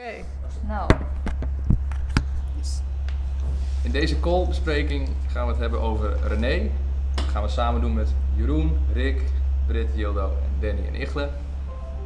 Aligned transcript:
Oké. 0.00 0.24
Nou, 0.66 0.90
In 3.82 3.90
deze 3.90 4.20
call-bespreking 4.20 5.08
gaan 5.26 5.44
we 5.44 5.52
het 5.52 5.60
hebben 5.60 5.80
over 5.80 6.16
René. 6.26 6.70
Dat 7.14 7.24
gaan 7.24 7.42
we 7.42 7.48
samen 7.48 7.80
doen 7.80 7.94
met 7.94 8.14
Jeroen, 8.36 8.78
Rick, 8.92 9.22
Britt, 9.66 9.90
Jildo 9.94 10.24
en 10.24 10.60
Danny 10.60 10.86
en 10.86 10.94
Ichle. 10.94 11.28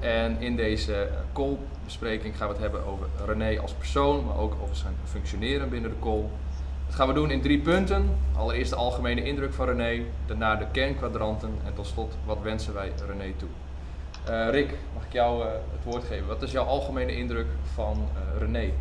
En 0.00 0.40
in 0.40 0.56
deze 0.56 1.08
call-bespreking 1.32 2.36
gaan 2.36 2.46
we 2.46 2.52
het 2.52 2.62
hebben 2.62 2.86
over 2.86 3.06
René 3.26 3.60
als 3.60 3.72
persoon, 3.72 4.24
maar 4.24 4.36
ook 4.36 4.56
over 4.62 4.76
zijn 4.76 4.94
functioneren 5.04 5.68
binnen 5.68 5.90
de 5.90 5.98
call. 6.00 6.24
Dat 6.86 6.94
gaan 6.94 7.08
we 7.08 7.14
doen 7.14 7.30
in 7.30 7.42
drie 7.42 7.60
punten. 7.60 8.16
Allereerst 8.36 8.70
de 8.70 8.76
algemene 8.76 9.22
indruk 9.24 9.52
van 9.52 9.66
René, 9.66 10.04
daarna 10.26 10.56
de 10.56 10.66
kernkwadranten 10.72 11.50
en 11.64 11.74
tot 11.74 11.86
slot 11.86 12.16
wat 12.24 12.38
wensen 12.42 12.74
wij 12.74 12.92
René 13.06 13.32
toe. 13.36 13.48
Eh, 14.24 14.50
Rick, 14.50 14.74
mag 14.94 15.04
ik 15.04 15.12
jou 15.12 15.42
eh, 15.42 15.52
het 15.52 15.84
woord 15.84 16.04
geven? 16.04 16.26
Wat 16.26 16.42
is 16.42 16.52
jouw 16.52 16.64
algemene 16.64 17.16
indruk 17.16 17.46
van 17.74 18.08
eh, 18.14 18.38
René? 18.38 18.72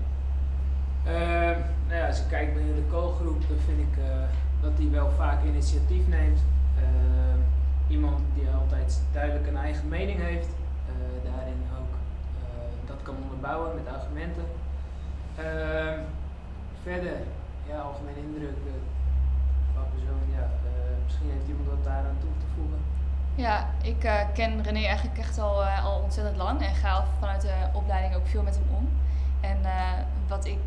Nou 1.88 2.00
ja, 2.00 2.08
als 2.08 2.20
ik 2.20 2.28
kijk 2.30 2.54
binnen 2.54 2.76
de 2.76 2.90
koolgroep, 2.92 3.42
dan 3.48 3.58
vind 3.66 3.80
ik 3.80 4.04
dat 4.62 4.72
hij 4.78 4.90
wel 4.92 5.10
vaak 5.10 5.44
initiatief 5.44 6.08
neemt. 6.08 6.40
Iemand 7.88 8.20
die 8.36 8.48
altijd 8.60 9.02
duidelijk 9.12 9.48
een 9.48 9.58
eigen 9.58 9.88
mening 9.88 10.20
heeft, 10.20 10.50
daarin 11.24 11.62
ook 11.80 11.94
dat 12.86 13.02
kan 13.04 13.16
onderbouwen 13.24 13.76
met 13.76 13.94
argumenten. 13.94 14.46
Ehm, 15.36 16.00
verder, 16.84 17.18
ja, 17.68 17.78
algemene 17.80 18.20
indruk 18.20 18.58
qua 19.74 19.84
persoon, 19.94 20.24
ja, 20.38 20.50
misschien 21.04 21.30
heeft 21.30 21.48
iemand 21.48 21.68
wat 21.70 21.84
daaraan 21.84 22.20
toe 22.20 22.36
te 22.40 22.50
voegen. 22.56 22.82
Ja, 23.36 23.70
ik 23.82 24.04
eh, 24.04 24.20
ken 24.34 24.64
René 24.64 24.86
eigenlijk 24.86 25.18
echt 25.18 25.40
al, 25.40 25.64
eh, 25.64 25.86
al 25.86 26.00
ontzettend 26.00 26.38
lang 26.38 26.62
en 26.62 26.76
ga 26.76 26.92
al 26.92 27.04
vanuit 27.20 27.42
de 27.42 27.54
opleiding 27.74 28.16
ook 28.16 28.28
veel 28.28 28.44
met 28.44 28.56
hem 28.56 28.78
om. 28.78 28.90
En 29.42 29.66
eh, 29.66 29.92
wat 30.28 30.46
ik 30.46 30.62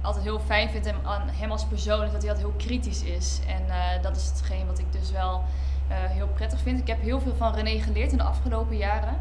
altijd 0.00 0.24
heel 0.24 0.40
fijn 0.40 0.70
vind 0.70 0.84
hem, 0.84 0.96
aan 1.04 1.28
hem 1.28 1.50
als 1.50 1.64
persoon 1.64 2.04
is 2.04 2.12
dat 2.12 2.22
hij 2.22 2.30
altijd 2.30 2.46
heel 2.48 2.66
kritisch 2.66 3.02
is. 3.02 3.40
En 3.46 3.62
dat 4.02 4.16
is 4.16 4.26
hetgeen 4.26 4.66
wat 4.66 4.78
ik 4.78 4.92
dus 4.92 5.10
wel 5.10 5.42
heel 5.88 6.28
prettig 6.28 6.60
vind. 6.60 6.80
Ik 6.80 6.86
heb 6.86 7.00
heel 7.00 7.20
veel 7.20 7.34
van 7.34 7.54
René 7.54 7.80
geleerd 7.80 8.12
in 8.12 8.18
de 8.18 8.24
afgelopen 8.24 8.76
jaren. 8.76 9.16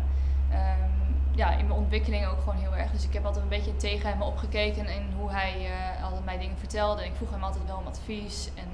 Ehm, 0.51 0.89
ja, 1.31 1.51
in 1.51 1.67
mijn 1.67 1.79
ontwikkeling 1.79 2.25
ook 2.25 2.39
gewoon 2.39 2.55
heel 2.55 2.75
erg. 2.75 2.91
Dus 2.91 3.05
ik 3.05 3.13
heb 3.13 3.25
altijd 3.25 3.43
een 3.43 3.49
beetje 3.49 3.75
tegen 3.75 4.09
hem 4.09 4.21
opgekeken 4.21 4.87
in 4.87 5.13
hoe 5.17 5.31
hij 5.31 5.69
altijd 6.03 6.25
mij 6.25 6.37
dingen 6.37 6.57
vertelde. 6.57 7.01
En 7.01 7.07
ik 7.07 7.15
vroeg 7.15 7.31
hem 7.31 7.43
altijd 7.43 7.65
wel 7.65 7.77
om 7.77 7.87
advies 7.87 8.49
en 8.55 8.67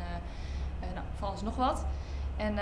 nou, 0.93 1.05
van 1.17 1.27
alles 1.27 1.41
nog 1.41 1.55
wat. 1.55 1.85
En 2.37 2.59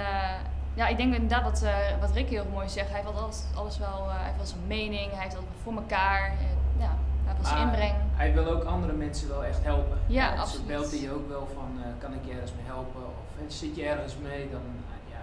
ja, 0.74 0.88
ik 0.88 0.98
denk 0.98 1.14
inderdaad 1.14 1.44
wat, 1.44 1.62
eh, 1.62 1.76
wat 2.00 2.12
Rick 2.12 2.30
heel 2.30 2.46
mooi 2.52 2.70
zegt. 2.70 2.88
Hij 2.88 2.96
heeft 2.96 3.08
altijd 3.08 3.24
alles, 3.26 3.44
alles 3.56 3.78
wel, 3.78 4.08
eh, 4.10 4.16
hij 4.16 4.24
heeft 4.26 4.38
wel 4.38 4.46
zijn 4.46 4.68
mening, 4.68 5.12
hij 5.12 5.24
heeft 5.24 5.36
altijd 5.36 5.54
voor 5.64 5.74
elkaar. 5.74 6.32
Ja, 6.78 6.92
hij 7.24 7.34
heeft 7.34 7.38
wel 7.38 7.46
zijn 7.46 7.56
Maar 7.68 7.74
inbreng. 7.74 7.96
Hij 8.16 8.34
wil 8.34 8.46
ook 8.46 8.64
andere 8.64 8.94
mensen 8.94 9.28
wel 9.30 9.44
echt 9.46 9.64
helpen. 9.64 9.98
Ja, 10.08 10.32
dus 10.32 10.40
absoluut. 10.40 10.68
belt 10.68 10.92
hij 11.00 11.12
ook 11.12 11.28
wel 11.28 11.48
van, 11.54 11.70
eh, 11.84 11.88
kan 12.00 12.14
ik 12.14 12.26
je 12.26 12.32
ergens 12.32 12.52
mee 12.54 12.66
helpen? 12.66 13.02
Of 13.06 13.54
zit 13.54 13.76
je 13.76 13.84
ergens 13.86 14.16
mee? 14.18 14.50
Dan, 14.52 14.62
ja, 15.10 15.22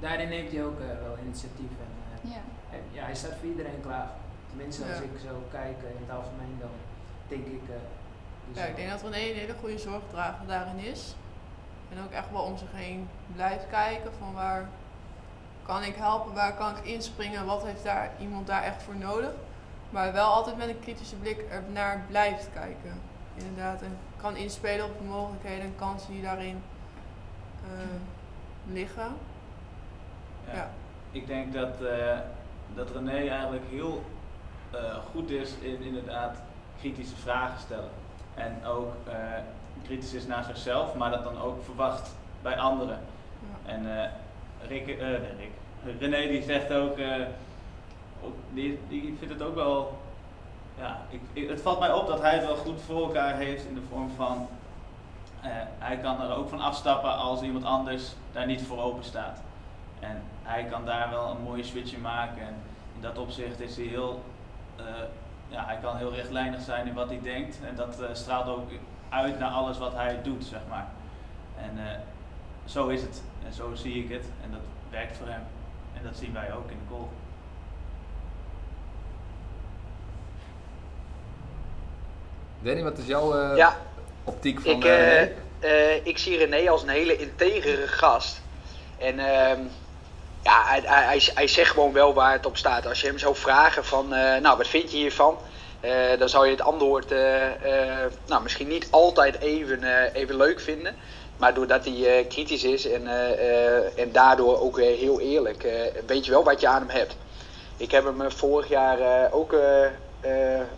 daarin 0.00 0.28
neemt 0.28 0.50
hij 0.52 0.64
ook 0.64 0.78
wel 0.78 1.16
initiatief. 1.24 1.70
En, 1.84 2.30
Ja. 2.30 2.42
hij- 2.70 2.82
ja, 2.90 3.04
hij 3.04 3.14
staat 3.14 3.34
voor 3.40 3.48
iedereen 3.48 3.80
klaar. 3.80 4.08
Tenminste, 4.48 4.82
als 4.82 4.92
Ja. 4.98 5.02
ik 5.02 5.10
zo 5.28 5.42
kijk 5.50 5.76
in 5.82 6.04
het 6.06 6.16
algemeen, 6.16 6.56
dan 6.60 6.70
denk 7.28 7.46
ik... 7.46 7.62
eh, 7.68 7.74
dus 8.48 8.56
Ja, 8.62 8.64
ik 8.68 8.76
denk 8.76 8.90
dat 8.90 9.02
René 9.02 9.16
een 9.30 9.36
hele 9.36 9.54
goede 9.60 9.78
zorgdrager 9.78 10.46
daarin 10.46 10.78
is. 10.78 11.14
En 11.92 11.96
ook 12.04 12.10
echt 12.10 12.30
wel 12.32 12.42
om 12.42 12.56
zich 12.58 12.72
heen 12.72 13.08
blijft 13.34 13.66
kijken 13.70 14.10
van 14.18 14.32
waar 14.34 14.68
kan 15.70 15.82
ik 15.82 15.94
helpen, 15.94 16.34
waar 16.34 16.54
kan 16.54 16.76
ik 16.76 16.84
inspringen, 16.84 17.46
wat 17.46 17.64
heeft 17.64 17.84
daar 17.84 18.10
iemand 18.20 18.46
daar 18.46 18.62
echt 18.62 18.82
voor 18.82 18.96
nodig. 18.96 19.30
Maar 19.90 20.12
wel 20.12 20.26
altijd 20.26 20.56
met 20.56 20.68
een 20.68 20.80
kritische 20.80 21.16
blik 21.16 21.44
er 21.50 21.62
naar 21.72 22.04
blijft 22.08 22.48
kijken. 22.52 23.00
Inderdaad, 23.34 23.82
en 23.82 23.98
kan 24.16 24.36
inspelen 24.36 24.84
op 24.84 24.98
de 24.98 25.04
mogelijkheden 25.04 25.64
en 25.64 25.74
kansen 25.76 26.12
die 26.12 26.22
daarin 26.22 26.62
eh, 27.64 28.72
liggen. 28.72 29.16
Ja. 30.46 30.54
Ja. 30.54 30.70
Ik 31.10 31.26
denk 31.26 31.52
dat, 31.52 31.82
eh, 31.82 32.18
dat 32.74 32.90
René 32.90 33.28
eigenlijk 33.28 33.64
heel 33.68 34.04
eh, 34.70 34.96
goed 35.12 35.30
is 35.30 35.54
in 35.60 35.82
inderdaad 35.82 36.36
kritische 36.78 37.16
vragen 37.16 37.60
stellen. 37.60 37.90
En 38.34 38.64
ook 38.64 38.94
kritisch 39.84 40.12
is 40.14 40.26
naar 40.26 40.44
zichzelf, 40.44 40.94
maar 40.94 41.10
dat 41.10 41.24
dan 41.24 41.40
ook 41.40 41.64
verwacht 41.64 42.10
bij 42.42 42.58
anderen. 42.58 42.98
Ja. 43.40 43.72
En 43.72 44.12
Rick, 44.68 44.86
Rick. 45.38 45.59
René 45.84 46.28
die 46.28 46.42
zegt 46.42 46.72
ook, 46.72 46.98
eh, 46.98 47.22
die, 48.52 48.78
die 48.88 49.16
vindt 49.18 49.34
het 49.34 49.42
ook 49.42 49.54
wel, 49.54 49.98
ja, 50.78 51.00
ik, 51.32 51.48
het 51.48 51.60
valt 51.60 51.78
mij 51.78 51.92
op 51.92 52.06
dat 52.06 52.20
hij 52.20 52.34
het 52.34 52.46
wel 52.46 52.56
goed 52.56 52.80
voor 52.80 53.02
elkaar 53.02 53.36
heeft 53.36 53.64
in 53.64 53.74
de 53.74 53.82
vorm 53.90 54.10
van, 54.16 54.48
eh, 55.42 55.50
hij 55.78 55.96
kan 55.96 56.20
er 56.20 56.36
ook 56.36 56.48
van 56.48 56.60
afstappen 56.60 57.16
als 57.16 57.42
iemand 57.42 57.64
anders 57.64 58.12
daar 58.32 58.46
niet 58.46 58.62
voor 58.62 58.78
open 58.78 59.04
staat. 59.04 59.42
En 60.00 60.22
hij 60.42 60.64
kan 60.64 60.84
daar 60.84 61.10
wel 61.10 61.30
een 61.30 61.42
mooie 61.42 61.64
switch 61.64 61.92
in 61.92 62.00
maken 62.00 62.42
en 62.42 62.54
in 62.94 63.00
dat 63.00 63.18
opzicht 63.18 63.60
is 63.60 63.76
hij 63.76 63.86
heel, 63.86 64.22
eh, 64.76 64.84
ja, 65.48 65.64
hij 65.64 65.78
kan 65.82 65.96
heel 65.96 66.14
rechtlijnig 66.14 66.60
zijn 66.60 66.86
in 66.86 66.94
wat 66.94 67.08
hij 67.08 67.20
denkt 67.22 67.58
en 67.68 67.76
dat 67.76 67.98
straalt 68.12 68.48
ook 68.48 68.70
uit 69.08 69.38
naar 69.38 69.50
alles 69.50 69.78
wat 69.78 69.94
hij 69.94 70.22
doet, 70.22 70.44
zeg 70.44 70.60
maar. 70.68 70.88
En 71.56 72.02
zo 72.64 72.88
is 72.88 73.02
het. 73.02 73.22
En 73.46 73.52
zo 73.52 73.74
zie 73.74 74.04
ik 74.04 74.10
het. 74.10 74.24
En 74.44 74.50
dat 74.50 74.60
werkt 74.90 75.16
voor 75.16 75.26
hem. 75.26 75.42
En 76.00 76.06
dat 76.06 76.16
zien 76.16 76.32
wij 76.32 76.52
ook 76.54 76.70
in 76.70 76.76
de 76.88 76.94
goal. 76.94 77.08
Danny, 82.62 82.82
wat 82.82 82.98
is 82.98 83.06
jouw 83.06 83.34
eh, 83.34 83.56
Ja, 83.56 83.76
optiek 84.24 84.60
van 84.60 84.70
ik, 84.70 84.84
eh, 84.84 85.22
eh, 85.22 85.28
René? 85.60 86.00
ik 86.04 86.18
zie 86.18 86.36
René 86.36 86.70
als 86.70 86.82
een 86.82 86.88
hele 86.88 87.16
integere 87.16 87.88
gast. 87.88 88.42
En 88.98 89.18
ehm, 89.18 89.60
ja, 90.42 90.64
hij, 90.66 90.80
hij, 90.84 91.04
hij, 91.04 91.22
hij 91.34 91.46
zegt 91.46 91.70
gewoon 91.70 91.92
wel 91.92 92.14
waar 92.14 92.32
het 92.32 92.46
op 92.46 92.56
staat. 92.56 92.86
Als 92.86 93.00
je 93.00 93.06
hem 93.06 93.18
zou 93.18 93.36
vragen 93.36 93.84
van, 93.84 94.14
eh, 94.14 94.40
nou, 94.40 94.56
wat 94.56 94.68
vind 94.68 94.90
je 94.90 94.96
hiervan? 94.96 95.38
Eh, 95.80 96.18
dan 96.18 96.28
zou 96.28 96.44
je 96.44 96.50
het 96.50 96.62
antwoord 96.62 97.12
eh, 97.12 98.02
eh, 98.04 98.12
nou, 98.26 98.42
misschien 98.42 98.68
niet 98.68 98.88
altijd 98.90 99.38
even, 99.38 99.82
eh, 99.82 100.20
even 100.20 100.36
leuk 100.36 100.60
vinden. 100.60 100.96
Maar 101.40 101.54
doordat 101.54 101.84
hij 101.84 102.18
eh, 102.18 102.28
kritisch 102.28 102.64
is 102.64 102.86
en, 102.86 103.06
eh, 103.06 103.32
eh, 103.32 103.98
en 103.98 104.12
daardoor 104.12 104.60
ook 104.60 104.80
heel 104.80 105.20
eerlijk, 105.20 105.68
weet 106.06 106.24
je 106.24 106.30
wel 106.30 106.44
wat 106.44 106.60
je 106.60 106.68
aan 106.68 106.86
hem 106.86 106.96
hebt. 106.96 107.16
Ik 107.76 107.90
heb 107.90 108.04
hem 108.04 108.30
vorig 108.30 108.68
jaar 108.68 109.32
ook, 109.32 109.54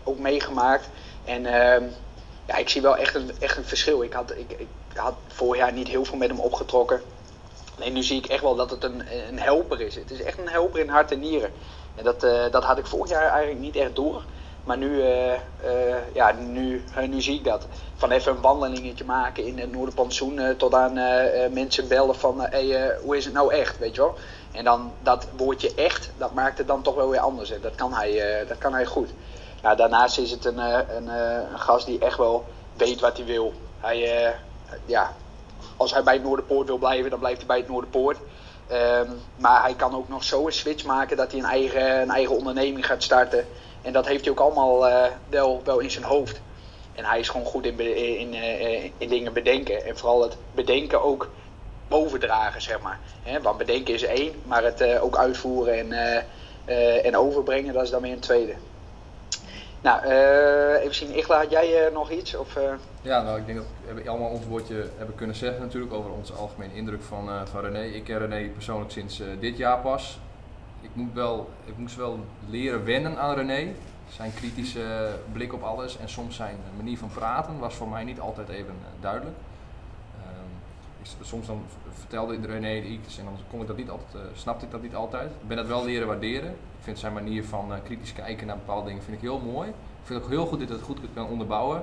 ook 0.02 0.18
meegemaakt. 0.18 0.88
En 1.24 1.46
ehm, 1.46 1.84
ja, 2.46 2.56
ik 2.56 2.68
zie 2.68 2.82
wel 2.82 2.96
echt 2.96 3.14
een, 3.14 3.30
echt 3.40 3.56
een 3.56 3.64
verschil. 3.64 4.02
Ik 4.02 4.12
had, 4.12 4.30
ik, 4.36 4.52
ik 4.52 4.68
had 4.94 5.14
vorig 5.26 5.60
jaar 5.60 5.72
niet 5.72 5.88
heel 5.88 6.04
veel 6.04 6.18
met 6.18 6.28
hem 6.28 6.40
opgetrokken. 6.40 7.02
Alleen 7.76 7.92
nu 7.92 8.02
zie 8.02 8.18
ik 8.18 8.26
echt 8.26 8.42
wel 8.42 8.54
dat 8.54 8.70
het 8.70 8.84
een, 8.84 9.02
een 9.28 9.38
helper 9.38 9.80
is. 9.80 9.94
Het 9.94 10.10
is 10.10 10.22
echt 10.22 10.38
een 10.38 10.48
helper 10.48 10.80
in 10.80 10.88
hart 10.88 11.12
en 11.12 11.20
nieren. 11.20 11.50
En 11.94 12.04
dat, 12.04 12.20
dat 12.52 12.64
had 12.64 12.78
ik 12.78 12.86
vorig 12.86 13.10
jaar 13.10 13.30
eigenlijk 13.30 13.60
niet 13.60 13.76
echt 13.76 13.96
door. 13.96 14.24
Maar 14.64 14.78
nu, 14.78 15.02
eh, 15.02 15.32
eh, 15.34 16.14
ja, 16.14 16.32
nu, 16.32 16.84
nu 17.08 17.20
zie 17.20 17.34
ik 17.34 17.44
dat. 17.44 17.66
Van 17.94 18.10
even 18.10 18.32
een 18.32 18.40
wandelingetje 18.40 19.04
maken 19.04 19.44
in 19.44 19.58
het 19.58 19.72
Noorderplantsoen 19.72 20.38
eh, 20.38 20.54
tot 20.56 20.74
aan 20.74 20.92
mensen 21.52 21.88
bellen 21.88 22.14
van 22.14 22.40
hey, 22.40 22.96
hoe 23.02 23.16
is 23.16 23.24
het 23.24 23.34
nou 23.34 23.52
echt, 23.52 23.78
weet 23.78 23.94
je 23.94 24.00
wel. 24.00 24.14
En 24.52 24.64
dan 24.64 24.92
dat 25.02 25.26
woordje 25.36 25.74
echt, 25.74 26.10
dat 26.18 26.32
maakt 26.34 26.58
het 26.58 26.66
dan 26.66 26.82
toch 26.82 26.94
wel 26.94 27.08
weer 27.08 27.20
anders. 27.20 27.52
Dat 27.60 27.74
kan 27.74 27.94
hij, 27.94 28.44
dat 28.48 28.58
kan 28.58 28.72
hij 28.74 28.86
goed. 28.86 29.10
Daarnaast 29.76 30.18
is 30.18 30.30
het 30.30 30.44
een, 30.44 30.58
een, 30.96 31.08
gast 31.58 31.86
die 31.86 31.98
echt 31.98 32.16
wel 32.16 32.44
weet 32.76 33.00
wat 33.00 33.16
hij 33.16 33.26
wil. 33.26 33.52
Hij, 33.80 34.34
ja, 34.84 35.12
als 35.76 35.92
hij 35.92 36.02
bij 36.02 36.14
het 36.14 36.22
Noorderpoort 36.22 36.66
wil 36.66 36.78
blijven, 36.78 37.10
dan 37.10 37.18
blijft 37.18 37.38
hij 37.38 37.46
bij 37.46 37.58
het 37.58 37.68
Noorderpoort. 37.68 38.18
Ehm, 38.66 39.10
maar 39.36 39.62
hij 39.62 39.74
kan 39.74 39.94
ook 39.94 40.08
nog 40.08 40.24
zo 40.24 40.46
een 40.46 40.52
switch 40.52 40.84
maken 40.84 41.16
dat 41.16 41.30
hij 41.30 41.40
een 41.40 41.46
eigen, 41.46 42.00
een 42.00 42.10
eigen 42.10 42.36
onderneming 42.36 42.86
gaat 42.86 43.02
starten. 43.02 43.46
En 43.82 43.92
dat 43.92 44.06
heeft 44.06 44.24
hij 44.24 44.30
ook 44.30 44.40
allemaal 44.40 44.88
eh, 44.88 45.10
wel, 45.28 45.60
wel 45.64 45.78
in 45.78 45.90
zijn 45.90 46.04
hoofd. 46.04 46.40
En 46.94 47.04
hij 47.04 47.18
is 47.18 47.28
gewoon 47.28 47.46
goed 47.46 47.66
in, 47.66 47.80
in, 48.18 48.34
eh, 48.34 48.84
in 48.84 49.08
dingen 49.08 49.32
bedenken. 49.32 49.84
En 49.84 49.98
vooral 49.98 50.22
het 50.22 50.36
bedenken 50.54 51.02
ook 51.02 51.30
overdragen, 51.88 52.62
zeg 52.62 52.80
maar. 52.80 52.98
Want 53.42 53.58
bedenken 53.58 53.94
is 53.94 54.02
één, 54.02 54.34
maar 54.44 54.64
het 54.64 54.80
eh, 54.80 55.04
ook 55.04 55.16
uitvoeren 55.16 55.78
en, 55.78 55.92
eh, 55.92 56.22
eh, 56.64 57.06
en 57.06 57.16
overbrengen, 57.16 57.74
dat 57.74 57.82
is 57.82 57.90
dan 57.90 58.02
weer 58.02 58.12
een 58.12 58.20
tweede. 58.20 58.54
Nou, 59.82 60.04
eh, 60.04 60.82
even 60.82 60.94
zien. 60.94 61.16
Ichla, 61.16 61.38
had 61.38 61.50
jij 61.50 61.86
eh, 61.86 61.92
nog 61.92 62.10
iets? 62.10 62.34
Of, 62.34 62.56
eh? 62.56 62.72
Ja, 63.02 63.22
nou, 63.22 63.38
ik 63.38 63.46
denk 63.46 63.58
dat 63.58 63.94
we 63.94 64.10
allemaal 64.10 64.30
ons 64.30 64.46
woordje 64.48 64.86
hebben 64.96 65.14
kunnen 65.14 65.36
zeggen 65.36 65.62
natuurlijk 65.62 65.92
over 65.92 66.10
onze 66.10 66.32
algemene 66.32 66.74
indruk 66.74 67.02
van, 67.02 67.28
eh, 67.28 67.40
van 67.44 67.60
René. 67.60 67.84
Ik 67.84 68.04
ken 68.04 68.18
René 68.18 68.48
persoonlijk 68.48 68.90
sinds 68.90 69.20
eh, 69.20 69.26
dit 69.40 69.56
jaar 69.56 69.78
pas. 69.78 70.18
Ik, 70.82 70.90
moet 70.92 71.12
wel, 71.12 71.50
ik 71.64 71.76
moest 71.76 71.96
wel 71.96 72.18
leren 72.48 72.84
wennen 72.84 73.18
aan 73.18 73.34
René. 73.34 73.72
Zijn 74.08 74.34
kritische 74.34 75.14
blik 75.32 75.52
op 75.52 75.62
alles 75.62 75.98
en 75.98 76.08
soms 76.08 76.36
zijn 76.36 76.56
manier 76.76 76.98
van 76.98 77.08
praten 77.08 77.58
was 77.58 77.74
voor 77.74 77.88
mij 77.88 78.04
niet 78.04 78.20
altijd 78.20 78.48
even 78.48 78.74
eh, 78.82 79.02
duidelijk. 79.02 79.36
Ehm, 80.22 81.24
soms 81.24 81.46
dan 81.46 81.62
vertelde 81.92 82.38
René 82.46 82.80
iets 82.80 83.18
en 83.18 83.24
dan 83.24 83.36
kon 83.50 83.60
ik 83.60 83.66
dat 83.66 83.76
niet 83.76 83.90
altijd, 83.90 84.14
eh, 84.14 84.20
snapte 84.34 84.64
ik 84.64 84.70
dat 84.70 84.82
niet 84.82 84.94
altijd. 84.94 85.30
Ik 85.30 85.48
ben 85.48 85.56
dat 85.56 85.66
wel 85.66 85.84
leren 85.84 86.06
waarderen. 86.06 86.50
Ik 86.50 86.88
vind 86.88 86.98
zijn 86.98 87.12
manier 87.12 87.44
van 87.44 87.72
eh, 87.72 87.78
kritisch 87.84 88.12
kijken 88.12 88.46
naar 88.46 88.56
bepaalde 88.56 88.86
dingen 88.86 89.02
vind 89.02 89.16
ik 89.16 89.22
heel 89.22 89.38
mooi. 89.38 89.68
Ik 89.68 90.08
vind 90.08 90.22
ook 90.22 90.28
heel 90.28 90.46
goed 90.46 90.58
dat 90.58 90.68
het 90.68 90.82
goed 90.82 90.98
kan 91.14 91.26
onderbouwen. 91.26 91.82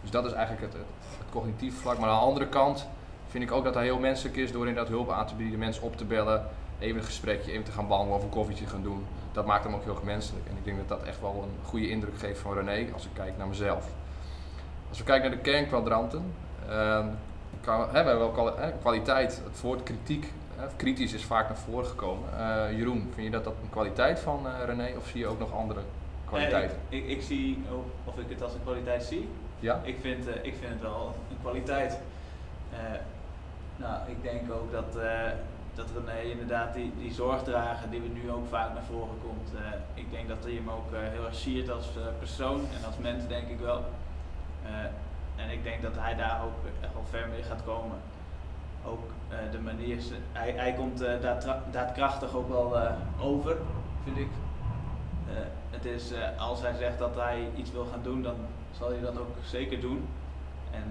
Dus 0.00 0.10
dat 0.10 0.24
is 0.24 0.32
eigenlijk 0.32 0.72
het, 0.72 0.82
het, 0.82 1.30
cognitieve 1.30 1.76
vlak. 1.76 1.98
Maar 1.98 2.08
aan 2.08 2.18
de 2.18 2.24
andere 2.24 2.48
kant 2.48 2.86
vind 3.28 3.44
ik 3.44 3.52
ook 3.52 3.64
dat 3.64 3.74
hij 3.74 3.84
heel 3.84 3.98
menselijk 3.98 4.36
is 4.36 4.52
door 4.52 4.66
inderdaad 4.66 4.92
hulp 4.92 5.10
aan 5.10 5.26
te 5.26 5.34
bieden, 5.34 5.58
mensen 5.58 5.82
op 5.82 5.96
te 5.96 6.04
bellen, 6.04 6.48
even 6.80 6.96
een 6.96 7.04
gesprekje, 7.04 7.52
even 7.52 7.64
te 7.64 7.72
gaan 7.72 7.88
babbelen 7.88 8.16
of 8.16 8.22
een 8.22 8.28
koffietje 8.28 8.66
gaan 8.66 8.82
doen. 8.82 9.06
Dat 9.32 9.46
maakt 9.46 9.64
hem 9.64 9.74
ook 9.74 9.84
heel 9.84 10.00
menselijk. 10.04 10.46
En 10.48 10.56
ik 10.56 10.64
denk 10.64 10.76
dat 10.76 10.88
dat 10.88 11.02
echt 11.02 11.20
wel 11.20 11.42
een 11.42 11.66
goede 11.68 11.90
indruk 11.90 12.18
geeft 12.18 12.40
van 12.40 12.54
René 12.54 12.92
als 12.92 13.04
ik 13.04 13.10
kijk 13.12 13.36
naar 13.36 13.48
mezelf. 13.48 13.88
Als 14.88 14.98
we 14.98 15.04
kijken 15.04 15.28
naar 15.28 15.38
de 15.38 15.50
kernkwadranten, 15.50 16.32
kan, 17.60 17.80
hè, 17.80 18.02
we 18.02 18.08
hebben 18.08 18.18
wel 18.18 18.72
kwaliteit. 18.80 19.42
Het 19.44 19.60
woord 19.60 19.82
kritiek, 19.82 20.32
hè, 20.56 20.66
kritisch 20.76 21.12
is 21.12 21.24
vaak 21.24 21.48
naar 21.48 21.58
voren 21.58 21.86
gekomen. 21.86 22.28
Uh, 22.34 22.78
Jeroen, 22.78 23.10
vind 23.14 23.26
je 23.26 23.32
dat 23.32 23.44
dat 23.44 23.54
een 23.62 23.70
kwaliteit 23.70 24.20
van 24.20 24.46
uh, 24.46 24.64
René 24.64 24.96
of 24.96 25.06
zie 25.06 25.20
je 25.20 25.26
ook 25.26 25.38
nog 25.38 25.52
andere 25.52 25.80
kwaliteiten? 26.24 26.78
ik, 26.88 27.02
ik, 27.02 27.08
ik, 27.08 27.22
zie, 27.22 27.64
of 28.04 28.18
ik 28.18 28.28
het 28.28 28.42
als 28.42 28.54
een 28.54 28.62
kwaliteit 28.62 29.02
zie, 29.02 29.28
ja? 29.58 29.80
ik, 29.84 29.96
vind, 30.00 30.28
uh, 30.28 30.34
ik 30.34 30.54
vind 30.60 30.72
het 30.72 30.80
wel 30.80 31.14
een 31.30 31.38
kwaliteit. 31.40 31.98
nou, 33.76 34.10
ik 34.10 34.22
denk 34.22 34.52
ook 34.52 34.72
dat, 34.72 35.02
dat 35.80 36.04
René 36.04 36.30
inderdaad 36.30 36.74
die, 36.74 36.92
die 36.98 37.12
zorgdrager 37.12 37.90
die 37.90 38.00
we 38.00 38.08
nu 38.08 38.30
ook 38.30 38.46
vaak 38.48 38.74
naar 38.74 38.82
voren 38.82 39.18
komt, 39.22 39.50
ik 39.94 40.10
denk 40.10 40.28
dat 40.28 40.44
hij 40.44 40.52
hem 40.52 40.70
ook 40.70 40.90
heel 40.90 41.24
erg 41.24 41.34
siert 41.34 41.70
als 41.70 41.88
persoon 42.18 42.60
en 42.60 42.84
als 42.86 42.96
mens 42.96 43.26
denk 43.26 43.48
ik 43.48 43.58
wel. 43.58 43.84
En 45.36 45.50
ik 45.50 45.62
denk 45.62 45.82
dat 45.82 45.96
hij 45.98 46.14
daar 46.16 46.40
ook 46.44 46.64
echt 46.80 46.92
wel 46.92 47.04
ver 47.10 47.28
mee 47.28 47.42
gaat 47.42 47.64
komen. 47.64 47.98
Ook 48.84 49.10
de 49.50 49.58
manier, 49.58 49.98
hij, 50.32 50.50
hij 50.50 50.72
komt 50.72 50.98
daad, 50.98 51.46
daadkrachtig 51.70 52.34
ook 52.34 52.48
wel 52.48 52.78
over, 53.20 53.56
vind 54.04 54.16
ik. 54.16 54.30
het 55.70 55.84
is, 55.84 56.12
als 56.38 56.60
hij 56.60 56.74
zegt 56.74 56.98
dat 56.98 57.14
hij 57.14 57.48
iets 57.56 57.72
wil 57.72 57.84
gaan 57.84 58.02
doen, 58.02 58.22
dan 58.22 58.36
zal 58.70 58.88
hij 58.88 59.00
dat 59.00 59.18
ook 59.18 59.36
zeker 59.44 59.80
doen. 59.80 60.08
En 60.70 60.84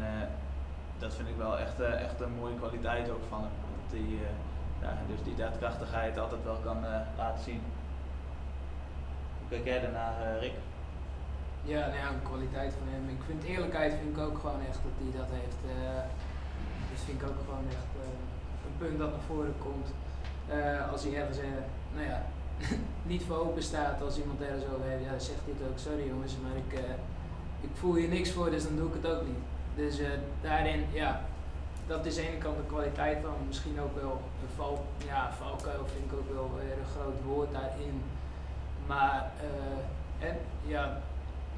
dat 0.97 1.15
vind 1.15 1.27
ik 1.27 1.38
wel 1.38 1.57
echt, 1.57 1.80
echt 1.80 2.21
een 2.21 2.36
mooie 2.39 2.56
kwaliteit 2.56 3.09
ook 3.09 3.24
van 3.30 3.41
hem. 3.41 3.51
Ja, 4.81 4.98
dus 5.08 5.24
die 5.24 5.36
daadkrachtigheid 5.36 6.18
altijd 6.18 6.44
wel 6.44 6.60
kan 6.64 6.78
laten 7.18 7.44
zien. 7.44 7.62
Kijk 9.50 9.66
jij 9.66 9.81
daarnaar, 9.81 10.40
Rick? 10.40 10.54
Ja, 11.64 11.80
nou 11.80 11.98
ja, 11.98 12.08
een 12.10 12.30
kwaliteit 12.31 12.74
van 12.80 12.88
hem. 12.94 13.10
Ik 13.10 13.24
vind 13.26 13.44
eerlijkheid 13.44 13.94
vind 13.94 14.18
ik 14.18 14.24
ook 14.24 14.40
gewoon 14.40 14.62
echt 14.70 14.80
dat 14.86 14.98
hij 15.02 15.20
dat 15.20 15.30
heeft. 15.40 15.60
Uh, 15.66 16.02
dus 16.92 17.02
vind 17.06 17.22
ik 17.22 17.28
ook 17.30 17.40
gewoon 17.46 17.66
echt 17.70 17.90
een 18.66 18.78
punt 18.78 19.00
dat 19.00 19.12
naar 19.12 19.28
voren 19.28 19.56
komt. 19.68 19.90
Als 20.92 21.04
hij 21.04 21.16
ergens, 21.16 21.38
nou 21.96 22.06
ja, 22.08 22.25
niet 23.12 23.24
voor 23.24 23.38
open 23.38 23.64
staat, 23.64 24.02
als 24.02 24.18
iemand 24.18 24.42
ergens 24.42 24.64
over 24.64 24.86
heeft, 24.86 25.04
ja, 25.04 25.20
zegt 25.20 25.44
hij 25.46 25.54
het 25.58 25.70
ook. 25.70 25.78
Sorry 25.78 26.08
jongens, 26.08 26.36
maar 26.44 26.56
ik, 26.66 26.80
ik 27.62 27.70
voel 27.74 27.96
hier 27.96 28.10
niks 28.10 28.32
voor, 28.32 28.50
dus 28.50 28.64
dan 28.64 28.75
doe 28.75 28.88
ik 28.88 28.94
het 29.02 29.12
ook 29.12 29.24
niet. 29.25 29.44
Dus 29.75 30.00
daarin, 30.42 30.86
ja, 30.92 31.22
dat 31.89 32.06
is 32.06 32.18
aan 32.18 32.24
de 32.24 32.30
ene 32.30 32.38
kant 32.38 32.57
de 32.57 32.63
kwaliteit 32.63 33.18
van, 33.21 33.33
misschien 33.47 33.81
ook 33.81 33.95
wel 34.01 34.21
een 34.41 34.53
val, 34.56 34.86
ja, 35.06 35.31
valkuil 35.33 35.86
vind 35.94 36.12
ik 36.12 36.18
ook 36.19 36.33
wel 36.33 36.51
weer 36.56 36.77
een 36.77 36.94
groot 36.95 37.19
woord 37.25 37.51
daarin. 37.51 38.03
Maar, 38.88 39.31
en 40.19 40.38
ja, 40.65 41.01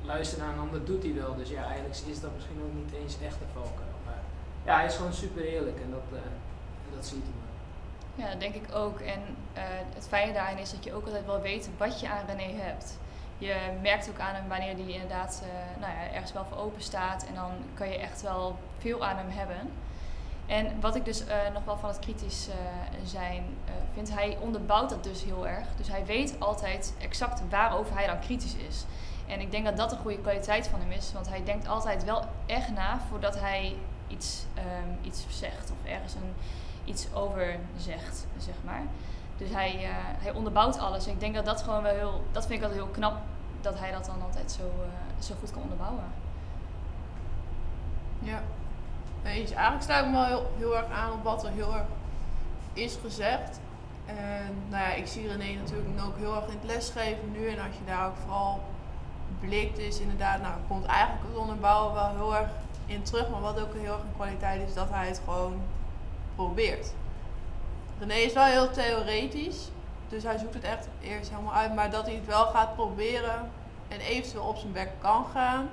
luisteren 0.04 0.46
naar 0.46 0.54
een 0.54 0.60
ander 0.60 0.86
doet 0.86 1.04
hij 1.04 1.14
wel. 1.14 1.36
Dus 1.36 1.50
ja, 1.50 1.64
eigenlijk 1.64 1.96
is 2.08 2.22
dat 2.22 2.34
misschien 2.36 2.62
ook 2.64 2.74
niet 2.74 2.94
eens 3.02 3.16
echt 3.24 3.36
een 3.42 3.54
valkuil. 3.54 3.98
Maar 4.06 4.22
ja, 4.66 4.76
hij 4.76 4.86
is 4.86 4.96
gewoon 4.96 5.14
super 5.14 5.44
eerlijk 5.44 5.80
en 5.80 5.92
dat, 5.92 6.20
uh, 6.20 6.20
dat 6.96 7.06
ziet 7.06 7.24
hij 7.24 7.34
maar. 7.40 7.50
Ja, 8.16 8.32
dat 8.32 8.40
denk 8.40 8.56
ik 8.56 8.76
ook. 8.76 9.00
En 9.00 9.22
uh, 9.56 9.62
het 9.96 10.08
fijne 10.08 10.34
daarin 10.34 10.58
is 10.58 10.72
dat 10.72 10.84
je 10.84 10.94
ook 10.94 11.06
altijd 11.06 11.26
wel 11.26 11.42
weet 11.42 11.70
wat 11.78 12.00
je 12.00 12.10
aan 12.10 12.26
René 12.28 12.62
hebt. 12.62 12.98
Je 13.38 13.56
merkt 13.82 14.10
ook 14.10 14.20
aan 14.20 14.36
hem 14.36 14.48
wanneer 14.48 14.74
hij 14.74 14.94
inderdaad 14.94 15.44
nou 15.80 15.92
ja, 15.92 16.12
ergens 16.14 16.34
wel 16.34 16.46
voor 16.46 16.58
open 16.58 16.82
staat. 16.82 17.26
En 17.26 17.36
dan 17.36 17.52
kan 17.74 17.90
je 17.90 17.98
echt 17.98 18.22
wel 18.22 18.58
veel 18.78 19.06
aan 19.06 19.18
hem 19.18 19.30
hebben. 19.30 19.72
En 20.52 20.80
wat 20.80 20.96
ik 20.96 21.06
dus 21.06 21.22
uh, 21.22 21.28
nog 21.54 21.64
wel 21.64 21.78
van 21.78 21.90
het 21.90 22.00
kritisch 22.00 22.48
uh, 22.48 22.56
zijn 23.04 23.44
uh, 23.66 23.72
vind, 23.94 24.14
hij 24.14 24.38
onderbouwt 24.42 24.90
dat 24.90 25.04
dus 25.04 25.24
heel 25.24 25.48
erg. 25.48 25.68
Dus 25.76 25.88
hij 25.88 26.06
weet 26.06 26.36
altijd 26.40 26.94
exact 27.00 27.42
waarover 27.50 27.96
hij 27.96 28.08
dan 28.08 28.20
kritisch 28.20 28.56
is. 28.56 28.86
En 29.28 29.40
ik 29.40 29.52
denk 29.52 29.66
dat 29.66 29.78
dat 29.78 29.92
een 29.92 29.98
goede 29.98 30.18
kwaliteit 30.18 30.68
van 30.68 30.80
hem 30.80 30.92
is, 30.92 31.14
want 31.14 31.30
hij 31.30 31.44
denkt 31.44 31.68
altijd 31.68 32.04
wel 32.04 32.26
echt 32.46 32.74
na 32.74 33.00
voordat 33.10 33.40
hij 33.40 33.76
iets, 34.08 34.46
um, 34.58 34.98
iets 35.02 35.26
zegt 35.30 35.72
of 35.72 35.92
ergens 35.92 36.14
een, 36.14 36.34
iets 36.86 37.14
over 37.14 37.60
zegt, 37.78 38.28
zeg 38.38 38.56
maar. 38.64 38.82
Dus 39.38 39.50
hij, 39.50 39.76
hij 40.20 40.32
onderbouwt 40.32 40.80
alles. 40.80 41.06
En 41.06 41.14
ik 41.14 41.20
denk 41.20 41.36
dat 41.36 41.46
dat 41.46 41.62
gewoon 41.62 41.84
wel 41.84 41.96
heel, 41.96 42.24
dat 42.32 42.46
vind 42.46 42.60
ik 42.60 42.66
altijd 42.66 42.84
heel 42.84 42.94
knap, 42.94 43.18
dat 43.62 43.80
hij 43.80 43.92
dat 43.92 44.06
dan 44.06 44.22
altijd 44.22 44.52
zo, 44.52 44.72
zo 45.20 45.36
goed 45.40 45.52
kan 45.52 45.62
onderbouwen. 45.62 46.04
Ja, 48.20 48.42
eens. 49.24 49.52
Eigenlijk 49.52 49.84
sluit 49.84 50.06
ik 50.06 50.12
me 50.12 50.18
wel 50.18 50.26
heel, 50.26 50.52
heel 50.58 50.78
erg 50.78 50.92
aan 50.92 51.12
op 51.12 51.24
wat 51.24 51.44
er 51.44 51.52
heel 51.52 51.74
erg 51.74 51.86
is 52.74 52.98
gezegd. 53.02 53.60
En 54.06 54.56
nou 54.70 54.84
ja, 54.84 54.94
ik 54.94 55.08
zie 55.08 55.28
René 55.28 55.60
natuurlijk 55.60 55.90
ook 56.06 56.18
heel 56.18 56.36
erg 56.36 56.46
in 56.46 56.58
het 56.60 56.64
lesgeven 56.64 57.32
nu. 57.32 57.48
En 57.48 57.60
als 57.60 57.76
je 57.78 57.86
daar 57.86 58.08
ook 58.08 58.18
vooral 58.24 58.60
blikt 59.40 59.78
is 59.78 60.00
inderdaad, 60.00 60.42
nou 60.42 60.54
komt 60.68 60.86
eigenlijk 60.86 61.28
het 61.28 61.38
onderbouwen 61.38 61.94
wel 61.94 62.10
heel 62.16 62.36
erg 62.36 62.50
in 62.86 63.04
terug. 63.04 63.30
Maar 63.30 63.42
wat 63.42 63.60
ook 63.60 63.74
heel 63.74 63.94
erg 63.94 64.02
een 64.02 64.16
kwaliteit 64.16 64.68
is, 64.68 64.74
dat 64.74 64.90
hij 64.90 65.08
het 65.08 65.22
gewoon 65.24 65.62
probeert. 66.36 66.94
René 68.00 68.14
is 68.14 68.34
wel 68.34 68.46
heel 68.46 68.72
theoretisch, 68.72 69.70
dus 70.10 70.24
hij 70.24 70.38
zoekt 70.38 70.54
het 70.54 70.64
echt 70.64 70.88
eerst 71.02 71.30
helemaal 71.30 71.54
uit. 71.54 71.76
Maar 71.76 71.92
dat 71.92 72.06
hij 72.06 72.16
het 72.16 72.26
wel 72.26 72.46
gaat 72.46 72.76
proberen 72.76 73.52
en 73.88 74.00
eventueel 74.00 74.44
op 74.44 74.58
zijn 74.58 74.72
bek 74.72 74.90
kan 75.00 75.26
gaan, 75.34 75.70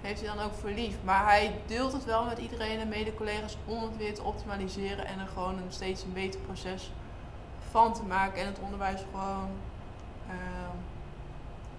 heeft 0.00 0.20
hij 0.20 0.34
dan 0.34 0.44
ook 0.44 0.54
voor 0.54 0.70
lief. 0.70 0.96
Maar 1.04 1.24
hij 1.24 1.60
deelt 1.66 1.92
het 1.92 2.04
wel 2.04 2.24
met 2.24 2.38
iedereen 2.38 2.80
en 2.80 2.88
mede-collega's 2.88 3.56
om 3.64 3.82
het 3.82 3.96
weer 3.96 4.14
te 4.14 4.22
optimaliseren 4.22 5.06
en 5.06 5.18
er 5.18 5.26
gewoon 5.26 5.56
een 5.56 5.72
steeds 5.72 6.02
een 6.02 6.12
beter 6.12 6.40
proces 6.40 6.90
van 7.70 7.94
te 7.94 8.02
maken 8.02 8.40
en 8.40 8.46
het 8.46 8.58
onderwijs 8.58 9.00
gewoon 9.10 9.50
uh, 10.26 10.34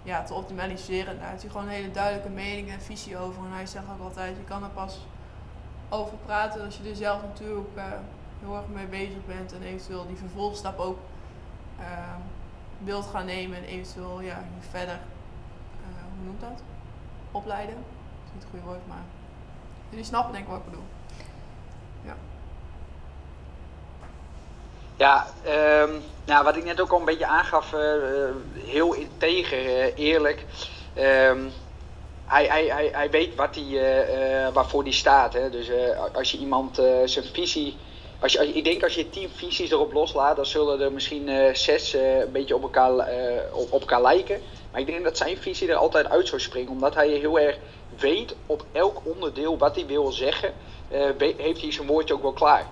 ja, 0.03 0.23
te 0.23 0.33
optimaliseren. 0.33 1.19
Daar 1.19 1.29
heeft 1.29 1.41
hij 1.41 1.51
gewoon 1.51 1.65
een 1.65 1.73
hele 1.73 1.91
duidelijke 1.91 2.29
mening 2.29 2.69
en 2.69 2.81
visie 2.81 3.17
over. 3.17 3.43
En 3.43 3.51
hij 3.51 3.65
zegt 3.65 3.85
ook 3.93 4.03
altijd, 4.03 4.37
je 4.37 4.43
kan 4.43 4.63
er 4.63 4.69
pas 4.69 4.99
over 5.89 6.17
praten 6.25 6.65
als 6.65 6.77
je 6.77 6.89
er 6.89 6.95
zelf 6.95 7.21
natuurlijk 7.21 7.69
uh, 7.75 7.83
heel 8.39 8.55
erg 8.55 8.67
mee 8.67 8.85
bezig 8.85 9.25
bent. 9.25 9.53
En 9.53 9.61
eventueel 9.61 10.07
die 10.07 10.17
vervolgstap 10.17 10.79
ook 10.79 10.99
uh, 11.79 11.85
wilt 12.83 13.05
gaan 13.05 13.25
nemen. 13.25 13.57
En 13.57 13.63
eventueel 13.63 14.21
ja, 14.21 14.43
verder, 14.69 14.99
uh, 15.81 16.01
hoe 16.15 16.25
noemt 16.25 16.41
dat? 16.41 16.63
Opleiden. 17.31 17.75
Is 18.29 18.35
niet 18.35 18.43
het 18.43 18.51
goede 18.51 18.65
woord, 18.65 18.87
maar 18.87 19.03
jullie 19.89 20.05
snappen 20.05 20.31
denk 20.33 20.43
ik 20.43 20.49
wat 20.49 20.59
ik 20.59 20.65
bedoel. 20.65 20.83
Ja. 22.05 22.15
Ja, 24.95 25.27
um, 25.83 26.01
nou, 26.25 26.43
wat 26.43 26.55
ik 26.55 26.63
net 26.63 26.81
ook 26.81 26.91
al 26.91 26.99
een 26.99 27.05
beetje 27.05 27.25
aangaf, 27.25 27.73
uh, 27.73 27.79
heel 28.53 28.93
integer, 28.93 29.65
uh, 29.65 29.97
eerlijk. 29.97 30.45
Um, 30.97 31.51
hij, 32.25 32.45
hij, 32.45 32.65
hij, 32.65 32.89
hij 32.93 33.09
weet 33.09 33.35
wat 33.35 33.55
hij, 33.55 33.65
uh, 33.65 34.53
waarvoor 34.53 34.83
hij 34.83 34.91
staat. 34.91 35.33
Hè? 35.33 35.49
Dus 35.49 35.71
als 36.13 36.31
je 36.31 36.37
iemand 36.37 36.75
zijn 37.05 37.25
visie. 37.25 37.77
Als 38.21 38.33
je, 38.33 38.53
ik 38.53 38.63
denk 38.63 38.83
als 38.83 38.95
je 38.95 39.09
tien 39.09 39.29
visies 39.29 39.71
erop 39.71 39.93
loslaat, 39.93 40.35
dan 40.35 40.45
zullen 40.45 40.81
er 40.81 40.91
misschien 40.91 41.55
zes 41.55 41.93
een 41.93 42.31
beetje 42.31 42.55
op 42.55 42.61
elkaar, 42.61 42.91
op, 43.51 43.71
op 43.71 43.79
elkaar 43.79 44.01
lijken. 44.01 44.41
Maar 44.71 44.81
ik 44.81 44.87
denk 44.87 45.03
dat 45.03 45.17
zijn 45.17 45.37
visie 45.37 45.69
er 45.69 45.75
altijd 45.75 46.09
uit 46.09 46.27
zou 46.27 46.41
springen, 46.41 46.71
omdat 46.71 46.95
hij 46.95 47.07
heel 47.07 47.39
erg 47.39 47.57
weet 47.99 48.35
op 48.45 48.65
elk 48.71 49.01
onderdeel 49.03 49.57
wat 49.57 49.75
hij 49.75 49.85
wil 49.85 50.11
zeggen, 50.11 50.53
heeft 51.37 51.61
hij 51.61 51.71
zijn 51.71 51.87
woordje 51.87 52.13
ook 52.13 52.21
wel 52.21 52.33
klaar. 52.33 52.65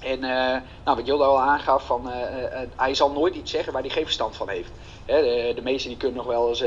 En 0.00 0.18
uh, 0.18 0.56
nou, 0.84 0.96
wat 0.96 1.06
Jolde 1.06 1.24
al 1.24 1.40
aangaf, 1.40 1.86
van, 1.86 2.08
uh, 2.08 2.14
uh, 2.14 2.58
hij 2.76 2.94
zal 2.94 3.10
nooit 3.10 3.34
iets 3.34 3.50
zeggen 3.50 3.72
waar 3.72 3.82
hij 3.82 3.90
geen 3.90 4.04
verstand 4.04 4.36
van 4.36 4.48
heeft. 4.48 4.70
De, 5.06 5.52
de 5.54 5.62
meesten 5.62 5.88
die 5.88 5.98
kunnen 5.98 6.16
nog 6.16 6.26
wel 6.26 6.48
eens, 6.48 6.64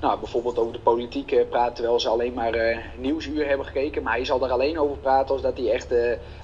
nou, 0.00 0.18
bijvoorbeeld 0.18 0.58
over 0.58 0.72
de 0.72 0.78
politiek 0.78 1.48
praten 1.50 1.74
terwijl 1.74 2.00
ze 2.00 2.08
alleen 2.08 2.32
maar 2.32 2.82
nieuwsuur 2.96 3.46
hebben 3.46 3.66
gekeken. 3.66 4.02
Maar 4.02 4.12
hij 4.12 4.24
zal 4.24 4.44
er 4.44 4.50
alleen 4.50 4.78
over 4.78 4.96
praten 4.96 5.34
als 5.34 5.42
dat 5.42 5.56
hij 5.56 5.72
echt 5.72 5.88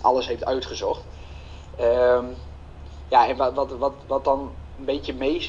alles 0.01 0.27
heeft 0.27 0.45
uitgezocht. 0.45 1.03
Ehm, 1.77 2.25
ja, 3.09 3.29
en 3.29 3.37
wat, 3.37 3.55
wat, 3.55 3.71
wat, 3.71 3.95
wat 4.07 4.25
dan 4.25 4.53
een 4.81 4.87
beetje 4.87 5.15
mee 5.15 5.47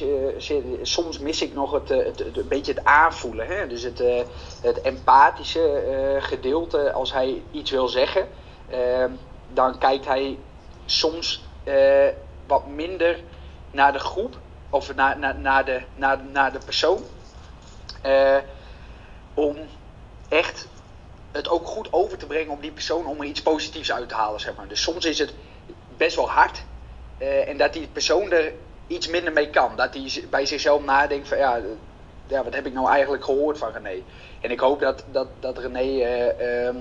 soms 0.82 1.18
mis 1.18 1.42
ik 1.42 1.54
nog 1.54 1.72
het, 1.72 1.88
het, 1.88 2.18
het, 2.18 2.36
een 2.36 2.48
beetje 2.48 2.72
het 2.72 2.84
aanvoelen. 2.84 3.46
Hè? 3.46 3.66
Dus 3.66 3.82
het, 3.82 4.02
het 4.62 4.80
empathische 4.80 6.18
gedeelte 6.20 6.92
als 6.92 7.12
hij 7.12 7.42
iets 7.50 7.70
wil 7.70 7.88
zeggen. 7.88 8.28
Ehm, 8.70 9.10
dan 9.52 9.78
kijkt 9.78 10.04
hij 10.04 10.38
soms 10.86 11.44
wat 12.46 12.66
minder 12.66 13.20
naar 13.70 13.92
de 13.92 13.98
groep 13.98 14.36
of 14.70 14.94
naar, 14.94 15.18
naar, 15.18 15.38
naar, 15.38 15.64
de, 15.64 15.80
naar, 15.94 16.24
naar 16.32 16.52
de 16.52 16.60
persoon. 16.64 17.02
Om 19.34 19.56
echt 20.28 20.68
het 21.30 21.48
ook 21.48 21.66
goed 21.66 21.92
over 21.92 22.18
te 22.18 22.26
brengen 22.26 22.52
op 22.52 22.62
die 22.62 22.72
persoon 22.72 23.06
om 23.06 23.20
er 23.20 23.26
iets 23.26 23.42
positiefs 23.42 23.92
uit 23.92 24.08
te 24.08 24.14
halen. 24.14 24.40
Zeg 24.40 24.56
maar. 24.56 24.68
Dus 24.68 24.82
soms 24.82 25.04
is 25.04 25.18
het 25.18 25.34
best 25.96 26.16
wel 26.16 26.30
hard 26.30 26.64
en 27.46 27.56
dat 27.56 27.72
die 27.72 27.88
persoon 27.92 28.32
er 28.32 28.52
iets 28.92 29.08
minder 29.08 29.32
mee 29.32 29.50
kan. 29.50 29.76
Dat 29.76 29.94
hij 29.94 30.24
bij 30.30 30.46
zichzelf 30.46 30.84
nadenkt 30.84 31.28
van 31.28 31.38
ja, 31.38 31.60
ja, 32.26 32.44
wat 32.44 32.54
heb 32.54 32.66
ik 32.66 32.72
nou 32.72 32.88
eigenlijk 32.88 33.24
gehoord 33.24 33.58
van 33.58 33.72
René? 33.72 34.02
En 34.40 34.50
ik 34.50 34.60
hoop 34.60 34.80
dat, 34.80 35.04
dat, 35.10 35.28
dat 35.40 35.58
René 35.58 35.78
eh, 36.02 36.66
ehm, 36.66 36.76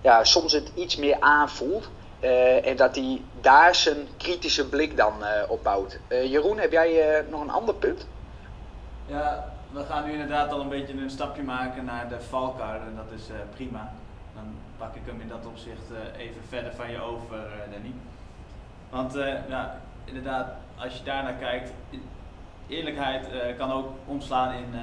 ja, 0.00 0.24
soms 0.24 0.52
het 0.52 0.70
iets 0.74 0.96
meer 0.96 1.16
aanvoelt. 1.20 1.88
eh, 2.20 2.66
en 2.66 2.76
dat 2.76 2.94
hij 2.94 3.22
daar 3.40 3.74
zijn 3.74 4.08
kritische 4.16 4.68
blik 4.68 4.96
dan 4.96 5.24
eh, 5.24 5.50
op 5.50 5.62
bouwt. 5.62 5.98
Jeroen, 6.08 6.58
heb 6.58 6.72
jij 6.72 7.24
nog 7.30 7.40
een 7.40 7.50
ander 7.50 7.74
punt? 7.74 8.06
Ja, 9.06 9.52
we 9.70 9.84
gaan 9.84 10.04
nu 10.04 10.12
inderdaad 10.12 10.52
al 10.52 10.60
een 10.60 10.68
beetje 10.68 10.92
een 10.92 11.10
stapje 11.10 11.42
maken 11.42 11.84
naar 11.84 12.08
de 12.08 12.20
valkuilen 12.20 12.86
en 12.86 12.96
dat 12.96 13.18
is 13.18 13.26
prima. 13.54 13.92
Dan 14.34 14.54
pak 14.78 14.94
ik 14.94 15.02
hem 15.04 15.20
in 15.20 15.28
dat 15.28 15.46
opzicht 15.46 15.82
even 16.16 16.42
verder 16.48 16.72
van 16.74 16.90
je 16.90 17.00
over, 17.00 17.38
Danny. 17.72 17.92
Want 18.90 19.12
ja, 19.48 19.80
inderdaad, 20.04 20.46
als 20.78 20.96
je 20.96 21.04
daarnaar 21.04 21.34
kijkt, 21.34 21.72
eerlijkheid 22.68 23.30
eh, 23.30 23.56
kan 23.56 23.72
ook 23.72 23.88
omslaan 24.06 24.54
in, 24.54 24.74
eh, 24.74 24.80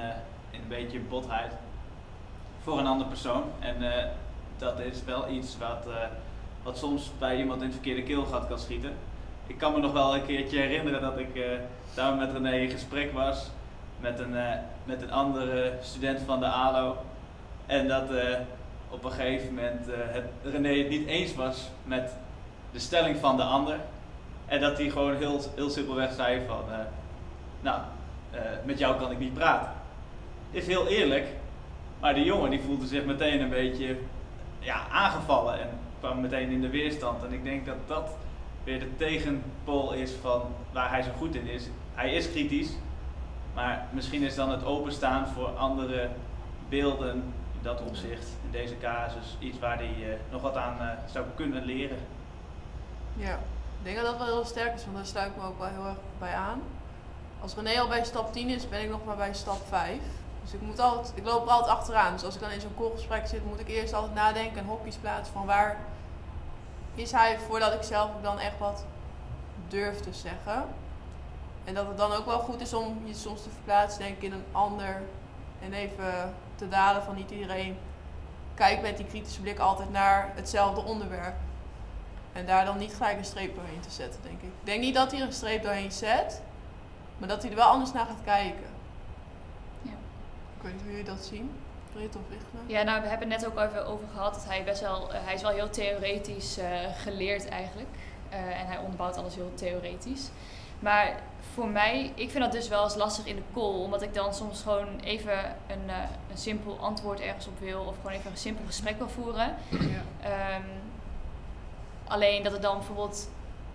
in 0.50 0.60
een 0.60 0.68
beetje 0.68 1.00
botheid 1.00 1.52
voor 2.62 2.78
een 2.78 2.86
andere 2.86 3.08
persoon. 3.08 3.42
En 3.58 3.92
eh, 3.92 4.04
dat 4.58 4.78
is 4.78 5.04
wel 5.04 5.28
iets 5.28 5.58
wat, 5.58 5.86
wat 6.62 6.78
soms 6.78 7.10
bij 7.18 7.36
iemand 7.36 7.60
in 7.60 7.66
het 7.66 7.74
verkeerde 7.74 8.02
keelgat 8.02 8.48
kan 8.48 8.58
schieten. 8.58 8.92
Ik 9.46 9.58
kan 9.58 9.72
me 9.72 9.78
nog 9.78 9.92
wel 9.92 10.14
een 10.14 10.26
keertje 10.26 10.58
herinneren 10.58 11.00
dat 11.00 11.18
ik 11.18 11.44
samen 11.94 12.18
met 12.18 12.32
René 12.32 12.56
in 12.56 12.70
gesprek 12.70 13.12
was 13.12 13.50
met 14.00 14.18
een, 14.18 14.34
met 14.84 15.02
een 15.02 15.12
andere 15.12 15.72
student 15.80 16.20
van 16.20 16.40
de 16.40 16.46
ALO. 16.46 16.96
En 17.66 17.88
dat 17.88 18.08
op 18.88 19.04
een 19.04 19.10
gegeven 19.10 19.54
moment 19.54 19.86
het, 19.86 20.24
René 20.42 20.78
het 20.78 20.88
niet 20.88 21.06
eens 21.06 21.34
was 21.34 21.68
met 21.84 22.12
de 22.72 22.78
stelling 22.78 23.16
van 23.16 23.36
de 23.36 23.42
ander. 23.42 23.76
En 24.50 24.60
dat 24.60 24.78
hij 24.78 24.90
gewoon 24.90 25.16
heel, 25.16 25.40
heel 25.54 25.70
simpelweg 25.70 26.12
zei 26.12 26.40
van, 26.46 26.72
eh, 26.72 26.78
nou, 27.60 27.80
eh, 28.30 28.40
met 28.64 28.78
jou 28.78 28.98
kan 28.98 29.10
ik 29.10 29.18
niet 29.18 29.34
praten. 29.34 29.72
Is 30.50 30.66
heel 30.66 30.86
eerlijk, 30.86 31.26
maar 32.00 32.14
die 32.14 32.24
jongen 32.24 32.50
die 32.50 32.60
voelde 32.60 32.86
zich 32.86 33.04
meteen 33.04 33.40
een 33.40 33.48
beetje 33.48 33.96
ja, 34.58 34.88
aangevallen 34.88 35.60
en 35.60 35.68
kwam 35.98 36.20
meteen 36.20 36.50
in 36.50 36.60
de 36.60 36.68
weerstand. 36.68 37.24
En 37.24 37.32
ik 37.32 37.44
denk 37.44 37.66
dat 37.66 37.76
dat 37.86 38.10
weer 38.64 38.78
de 38.78 38.96
tegenpool 38.96 39.92
is 39.92 40.12
van 40.20 40.42
waar 40.72 40.90
hij 40.90 41.02
zo 41.02 41.10
goed 41.18 41.34
in 41.34 41.46
is. 41.46 41.68
Hij 41.94 42.14
is 42.14 42.30
kritisch, 42.30 42.72
maar 43.54 43.86
misschien 43.92 44.22
is 44.22 44.34
dan 44.34 44.50
het 44.50 44.64
openstaan 44.64 45.28
voor 45.28 45.48
andere 45.48 46.08
beelden 46.68 47.14
in 47.52 47.62
dat 47.62 47.82
opzicht, 47.82 48.26
in 48.44 48.50
deze 48.50 48.78
casus, 48.78 49.36
iets 49.38 49.58
waar 49.58 49.76
hij 49.76 49.94
eh, 50.00 50.16
nog 50.30 50.42
wat 50.42 50.56
aan 50.56 50.98
zou 51.12 51.24
kunnen 51.34 51.64
leren. 51.64 51.98
Ja, 53.16 53.38
denk 53.82 53.96
dat 53.96 54.04
dat 54.04 54.16
wel 54.16 54.26
heel 54.26 54.44
sterk 54.44 54.74
is, 54.74 54.84
want 54.84 54.96
daar 54.96 55.06
sluit 55.06 55.30
ik 55.30 55.36
me 55.36 55.48
ook 55.48 55.58
wel 55.58 55.68
heel 55.68 55.86
erg 55.86 55.98
bij 56.18 56.34
aan. 56.34 56.62
Als 57.40 57.54
René 57.54 57.80
al 57.80 57.88
bij 57.88 58.04
stap 58.04 58.32
10 58.32 58.48
is, 58.48 58.68
ben 58.68 58.82
ik 58.82 58.90
nog 58.90 59.04
maar 59.04 59.16
bij 59.16 59.34
stap 59.34 59.66
5. 59.68 59.98
Dus 60.42 60.52
ik, 60.52 60.60
moet 60.60 60.78
altijd, 60.78 61.12
ik 61.14 61.24
loop 61.24 61.48
altijd 61.48 61.76
achteraan. 61.76 62.12
Dus 62.12 62.24
als 62.24 62.34
ik 62.34 62.40
dan 62.40 62.50
in 62.50 62.60
zo'n 62.60 62.74
koolgesprek 62.74 63.26
zit, 63.26 63.44
moet 63.44 63.60
ik 63.60 63.68
eerst 63.68 63.92
altijd 63.92 64.14
nadenken 64.14 64.58
en 64.58 64.66
hokjes 64.66 64.96
plaatsen 64.96 65.34
van 65.34 65.46
waar 65.46 65.78
is 66.94 67.12
hij 67.12 67.38
voordat 67.38 67.74
ik 67.74 67.82
zelf 67.82 68.10
dan 68.22 68.38
echt 68.38 68.58
wat 68.58 68.84
durf 69.68 70.00
te 70.00 70.12
zeggen. 70.12 70.64
En 71.64 71.74
dat 71.74 71.86
het 71.86 71.96
dan 71.96 72.12
ook 72.12 72.26
wel 72.26 72.38
goed 72.38 72.60
is 72.60 72.74
om 72.74 73.02
je 73.04 73.14
soms 73.14 73.42
te 73.42 73.50
verplaatsen 73.50 74.02
denk 74.02 74.16
ik, 74.16 74.22
in 74.22 74.32
een 74.32 74.44
ander 74.52 75.02
en 75.60 75.72
even 75.72 76.34
te 76.54 76.68
dalen 76.68 77.02
van 77.02 77.14
niet 77.14 77.30
iedereen 77.30 77.78
kijkt 78.54 78.82
met 78.82 78.96
die 78.96 79.06
kritische 79.06 79.40
blik 79.40 79.58
altijd 79.58 79.90
naar 79.90 80.32
hetzelfde 80.34 80.80
onderwerp. 80.80 81.34
En 82.32 82.46
daar 82.46 82.64
dan 82.64 82.78
niet 82.78 82.94
gelijk 82.94 83.18
een 83.18 83.24
streep 83.24 83.54
doorheen 83.54 83.80
te 83.80 83.90
zetten, 83.90 84.20
denk 84.22 84.40
ik. 84.40 84.48
Ik 84.48 84.66
denk 84.66 84.80
niet 84.80 84.94
dat 84.94 85.10
hij 85.10 85.20
er 85.20 85.26
een 85.26 85.32
streep 85.32 85.62
doorheen 85.62 85.92
zet, 85.92 86.42
maar 87.18 87.28
dat 87.28 87.42
hij 87.42 87.50
er 87.50 87.56
wel 87.56 87.68
anders 87.68 87.92
naar 87.92 88.06
gaat 88.06 88.24
kijken. 88.24 88.68
Ja. 89.82 89.90
Ik 90.56 90.62
weet 90.62 90.72
niet 90.72 90.82
hoe 90.82 90.90
jullie 90.90 91.04
dat 91.04 91.24
zien. 91.24 91.50
Brit 91.92 92.16
of 92.16 92.22
Wichler? 92.28 92.62
Ja, 92.66 92.82
nou, 92.82 93.02
we 93.02 93.08
hebben 93.08 93.30
het 93.30 93.40
net 93.40 93.50
ook 93.50 93.58
even 93.58 93.86
over 93.86 94.06
gehad 94.12 94.34
dat 94.34 94.44
hij 94.44 94.64
best 94.64 94.80
wel, 94.80 95.14
eh, 95.14 95.20
hij 95.24 95.34
is 95.34 95.42
wel 95.42 95.50
heel 95.50 95.70
theoretisch 95.70 96.58
eh, 96.58 96.66
geleerd 96.96 97.48
eigenlijk. 97.48 97.88
Eh, 98.28 98.60
en 98.60 98.66
hij 98.66 98.78
onderbouwt 98.78 99.16
alles 99.16 99.34
heel 99.34 99.52
theoretisch. 99.54 100.28
Maar 100.78 101.20
voor 101.52 101.68
mij, 101.68 102.12
ik 102.14 102.30
vind 102.30 102.44
dat 102.44 102.52
dus 102.52 102.68
wel 102.68 102.84
eens 102.84 102.94
lastig 102.94 103.26
in 103.26 103.36
de 103.36 103.42
call, 103.52 103.82
omdat 103.82 104.02
ik 104.02 104.14
dan 104.14 104.34
soms 104.34 104.62
gewoon 104.62 105.00
even 105.00 105.38
een, 105.66 105.88
een 106.30 106.38
simpel 106.38 106.78
antwoord 106.78 107.20
ergens 107.20 107.46
op 107.46 107.58
wil 107.58 107.80
of 107.80 107.96
gewoon 107.96 108.12
even 108.12 108.30
een 108.30 108.36
simpel 108.36 108.64
gesprek 108.66 108.98
wil 108.98 109.08
voeren. 109.08 109.54
Ja. 109.68 110.02
Ehm, 110.20 110.62
alleen 112.10 112.42
dat 112.42 112.52
er 112.52 112.60
dan 112.60 112.76
bijvoorbeeld 112.76 113.28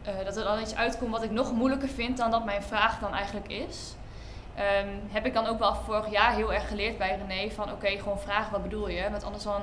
eh, 0.05 0.25
dat 0.25 0.37
er 0.37 0.43
dan 0.43 0.59
iets 0.59 0.75
uitkomt 0.75 1.11
wat 1.11 1.23
ik 1.23 1.31
nog 1.31 1.53
moeilijker 1.53 1.89
vind 1.89 2.17
dan 2.17 2.31
dat 2.31 2.45
mijn 2.45 2.63
vraag 2.63 2.99
dan 2.99 3.13
eigenlijk 3.13 3.47
is. 3.47 3.95
Ehm, 4.55 4.87
heb 5.07 5.25
ik 5.25 5.33
dan 5.33 5.47
ook 5.47 5.59
wel 5.59 5.75
vorig 5.75 6.11
jaar 6.11 6.33
heel 6.33 6.53
erg 6.53 6.67
geleerd 6.67 6.97
bij 6.97 7.19
René 7.27 7.51
van 7.51 7.71
oké, 7.71 7.87
gewoon 7.87 8.19
vragen 8.19 8.51
wat 8.51 8.63
bedoel 8.63 8.89
je. 8.89 9.09
Want 9.11 9.23
anders 9.23 9.43
dan, 9.43 9.61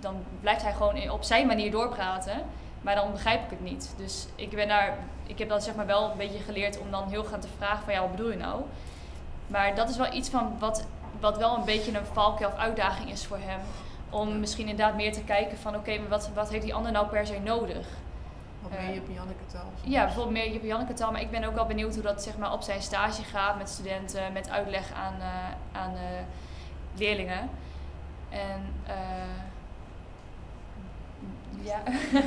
dan, 0.00 0.14
blijft 0.40 0.62
hij 0.62 0.72
gewoon 0.72 1.10
op 1.10 1.22
zijn 1.22 1.46
manier 1.46 1.70
doorpraten. 1.70 2.42
Maar 2.80 2.94
dan 2.94 3.12
begrijp 3.12 3.44
ik 3.44 3.50
het 3.50 3.60
niet. 3.60 3.94
Dus 3.96 4.26
ik, 4.34 4.50
ben 4.50 4.68
daar, 4.68 4.98
ik 5.26 5.38
heb 5.38 5.48
dan 5.48 5.60
zeg 5.60 5.74
maar 5.74 5.86
wel 5.86 6.10
een 6.10 6.16
beetje 6.16 6.38
geleerd 6.38 6.78
om 6.78 6.90
dan 6.90 7.08
heel 7.08 7.24
gaan 7.24 7.40
te 7.40 7.48
vragen 7.56 7.84
van 7.84 7.92
ja, 7.92 8.00
wat 8.00 8.10
bedoel 8.10 8.30
je 8.30 8.36
nou? 8.36 8.62
Maar 9.46 9.74
dat 9.74 9.88
is 9.88 9.96
wel 9.96 10.12
iets 10.12 10.28
van 10.28 10.56
wat, 10.58 10.86
wat 11.20 11.38
wel 11.38 11.56
een 11.56 11.64
beetje 11.64 11.98
een 11.98 12.06
valkuil 12.12 12.50
of 12.50 12.56
uitdaging 12.56 13.10
is 13.10 13.26
voor 13.26 13.38
hem. 13.40 13.60
Om 14.14 14.40
misschien 14.40 14.68
inderdaad 14.68 14.96
meer 14.96 15.12
te 15.12 15.24
kijken 15.24 15.58
van 15.58 15.74
oké, 15.76 15.98
maar 15.98 16.08
wat, 16.08 16.30
wat 16.34 16.50
heeft 16.50 16.64
die 16.64 16.74
ander 16.74 16.92
nou 16.92 17.06
per 17.06 17.26
se 17.26 17.38
nodig? 17.38 17.86
Wat 18.60 18.70
meer 18.70 19.02
Janneke 19.14 19.46
taal. 19.52 19.72
Ja, 19.82 20.04
bijvoorbeeld 20.04 20.36
meer 20.36 20.52
Jip 20.52 20.64
Janneke 20.64 20.92
taal. 20.92 21.12
Maar 21.12 21.20
ik 21.20 21.30
ben 21.30 21.44
ook 21.44 21.54
wel 21.54 21.66
benieuwd 21.66 21.94
hoe 21.94 22.02
dat 22.02 22.22
zeg 22.22 22.36
maar, 22.36 22.52
op 22.52 22.62
zijn 22.62 22.82
stage 22.82 23.22
gaat 23.22 23.58
met 23.58 23.68
studenten, 23.68 24.32
met 24.32 24.50
uitleg 24.50 24.92
aan, 24.92 25.14
eh, 25.20 25.80
aan 25.80 25.94
eh, 25.94 26.00
leerlingen. 26.94 27.50
En 28.28 28.74
eh, 28.86 28.94
ja, 31.62 31.82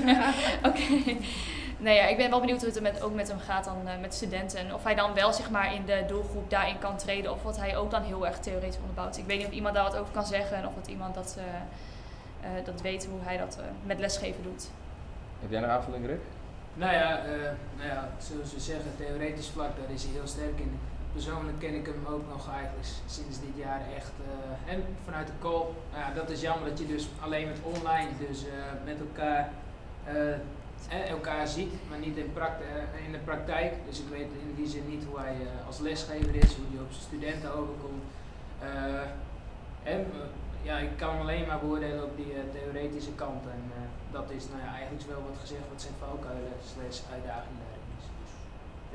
oké. 0.70 1.16
Nee, 1.78 1.96
ja, 1.96 2.06
ik 2.08 2.18
ben 2.18 2.30
wel 2.30 2.40
benieuwd 2.40 2.58
hoe 2.60 2.68
het 2.68 2.76
er 2.76 2.82
met, 2.82 3.02
ook 3.02 3.14
met 3.14 3.28
hem 3.28 3.40
gaat 3.40 3.66
dan 3.66 3.88
eh, 3.88 4.00
met 4.02 4.14
studenten. 4.14 4.60
En 4.60 4.74
of 4.74 4.84
hij 4.84 4.96
dan 4.96 5.14
wel 5.14 5.34
zeg 5.34 5.50
maar 5.50 5.74
in 5.74 5.86
de 5.86 6.04
doelgroep 6.08 6.50
daarin 6.50 6.80
kan 6.80 6.98
treden. 6.98 7.32
Of 7.32 7.44
wat 7.44 7.58
hij 7.58 7.78
ook 7.78 7.92
dan 7.92 8.02
heel 8.04 8.26
erg 8.28 8.40
theoretisch 8.40 8.80
onderbouwt. 8.80 9.18
Ik 9.18 9.26
weet 9.26 9.38
niet 9.38 9.48
of 9.48 9.54
iemand 9.54 9.76
daar 9.76 9.84
wat 9.84 9.96
over 9.98 10.14
kan 10.14 10.26
zeggen. 10.26 10.58
En 10.58 10.68
of 10.68 10.74
dat 10.76 10.88
iemand 10.88 11.16
dat, 11.16 11.38
eh, 11.38 12.58
eh, 12.58 12.66
dat 12.66 12.82
weet 12.82 13.06
hoe 13.06 13.20
hij 13.24 13.38
dat 13.38 13.58
eh, 13.60 13.64
met 13.84 14.00
lesgeven 14.00 14.44
doet. 14.44 14.70
Heb 15.40 15.52
jij 15.52 15.64
een 15.64 15.70
aanvulling, 15.70 16.06
Rick? 16.06 16.22
Nou 16.74 16.94
ja, 16.94 17.18
eh, 17.18 17.32
nou 17.78 17.88
ja, 17.90 18.10
zoals 18.18 18.54
we 18.54 18.60
zeggen, 18.60 18.92
theoretisch 18.98 19.50
vlak, 19.50 19.70
daar 19.80 19.94
is 19.96 20.04
hij 20.04 20.12
heel 20.14 20.28
sterk 20.28 20.60
in. 20.60 20.80
Persoonlijk 21.14 21.60
ken 21.60 21.74
ik 21.76 21.86
hem 21.86 22.06
ook 22.14 22.24
nog 22.30 22.50
eigenlijk 22.54 22.88
sinds 23.06 23.40
dit 23.40 23.56
jaar 23.56 23.82
echt. 23.96 24.12
eh, 24.28 24.74
en 24.74 24.84
vanuit 25.06 25.28
de 25.28 25.34
kool, 25.40 25.76
nou 25.92 26.04
ja, 26.04 26.14
dat 26.14 26.30
is 26.30 26.42
jammer 26.42 26.70
dat 26.70 26.80
je 26.80 26.88
dus 26.88 27.08
alleen 27.20 27.48
met 27.48 27.58
online, 27.62 28.10
dus 28.28 28.44
eh, 28.46 28.52
met 28.86 29.00
elkaar, 29.00 29.50
eh, 30.04 30.14
eh, 30.90 31.10
elkaar 31.10 31.48
ziet, 31.48 31.74
maar 31.90 32.00
niet 32.00 32.18
in, 32.18 32.32
eh, 32.38 33.06
in 33.06 33.12
de 33.12 33.18
praktijk. 33.18 33.74
Dus 33.90 34.00
ik 34.00 34.08
weet 34.10 34.28
in 34.42 34.54
die 34.56 34.68
zin 34.68 34.88
niet 34.90 35.04
hoe 35.10 35.20
hij 35.20 35.34
eh, 35.36 35.68
als 35.68 35.80
lesgever 35.80 36.36
is, 36.36 36.56
hoe 36.56 36.66
hij 36.72 36.82
op 36.82 36.92
zijn 36.92 37.04
studenten 37.04 37.54
overkomt. 37.56 38.04
Eh, 38.60 39.02
en, 39.94 40.00
eh, 40.00 40.28
ja, 40.62 40.78
ik 40.78 40.90
kan 40.98 41.20
alleen 41.20 41.48
maar 41.48 41.60
beoordelen 41.60 42.04
op 42.04 42.16
die 42.18 42.34
theoretische 42.54 43.12
kant. 43.16 43.44
En 43.46 43.64
eh, 43.76 43.82
dat 44.12 44.30
is 44.38 44.44
nou 44.52 44.62
ja, 44.66 44.72
eigenlijk 44.76 45.08
wel 45.08 45.22
wat 45.30 45.38
gezegd 45.42 45.62
wat 45.72 45.82
zijn 45.82 45.94
valkuilen 46.00 46.54
slash 46.74 47.00
uitdaging 47.14 47.56
daarin 47.64 47.88
is. 48.00 48.06
Dus 48.22 48.32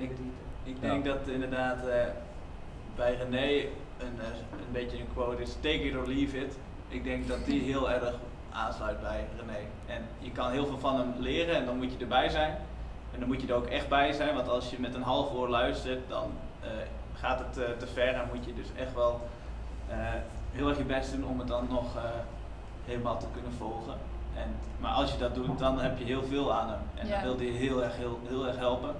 ik 0.05 0.09
denk 0.17 0.31
Ik 0.65 0.77
Ja. 0.81 0.89
denk 0.91 1.05
dat 1.05 1.29
inderdaad 1.29 1.87
eh, 1.87 2.05
bij 2.97 3.15
René 3.15 3.49
een, 3.99 4.17
een 4.65 4.73
beetje 4.73 4.99
een 4.99 5.13
quote 5.13 5.43
is, 5.43 5.53
take 5.61 5.83
it 5.89 5.97
or 5.97 6.07
leave 6.07 6.37
it. 6.39 6.55
Ik 6.89 7.05
denk 7.05 7.29
dat 7.29 7.45
die 7.45 7.63
heel 7.73 7.91
erg 7.91 8.15
aansluit 8.53 9.01
bij 9.01 9.27
René. 9.39 9.59
En 9.87 10.03
je 10.19 10.31
kan 10.31 10.51
heel 10.51 10.67
veel 10.67 10.79
van 10.79 10.97
hem 10.99 11.13
leren 11.19 11.57
en 11.57 11.65
dan 11.67 11.77
moet 11.77 11.93
je 11.93 11.99
erbij 11.99 12.29
zijn. 12.29 12.57
En 13.13 13.19
dan 13.19 13.29
moet 13.29 13.41
je 13.43 13.49
er 13.49 13.55
ook 13.55 13.67
echt 13.67 13.89
bij 13.89 14.13
zijn, 14.13 14.35
want 14.35 14.49
als 14.49 14.71
je 14.71 14.81
met 14.81 14.95
een 14.95 15.03
half 15.03 15.33
oor 15.33 15.49
luistert, 15.49 16.09
dan 16.09 16.31
eh, 16.61 16.69
gaat 17.15 17.39
het 17.39 17.59
eh, 17.59 17.71
te 17.79 17.87
ver 17.87 18.15
en 18.15 18.29
moet 18.35 18.45
je 18.45 18.55
dus 18.55 18.67
echt 18.77 18.95
wel 18.95 19.21
eh, 19.89 19.97
heel 20.53 20.69
erg 20.69 20.79
je 20.79 20.85
best 20.85 21.13
doen 21.13 21.25
om 21.25 21.39
het 21.39 21.49
dan 21.49 21.67
nog 21.71 21.87
helemaal 22.85 23.19
te 23.19 23.27
kunnen 23.33 23.53
volgen. 23.53 23.95
En, 24.37 24.55
maar 24.81 24.93
als 24.93 25.13
je 25.13 25.19
dat 25.19 25.35
doet, 25.35 25.59
dan 25.59 25.81
heb 25.81 25.99
je 25.99 26.05
heel 26.05 26.23
veel 26.23 26.53
aan 26.53 26.69
hem. 26.69 26.81
En 26.95 27.07
Ja. 27.07 27.13
dan 27.13 27.23
wil 27.23 27.37
hij 27.37 27.47
je 27.47 27.53
heel 27.53 27.83
erg, 27.83 27.97
heel, 27.97 28.21
heel 28.29 28.47
erg 28.47 28.57
helpen. 28.57 28.95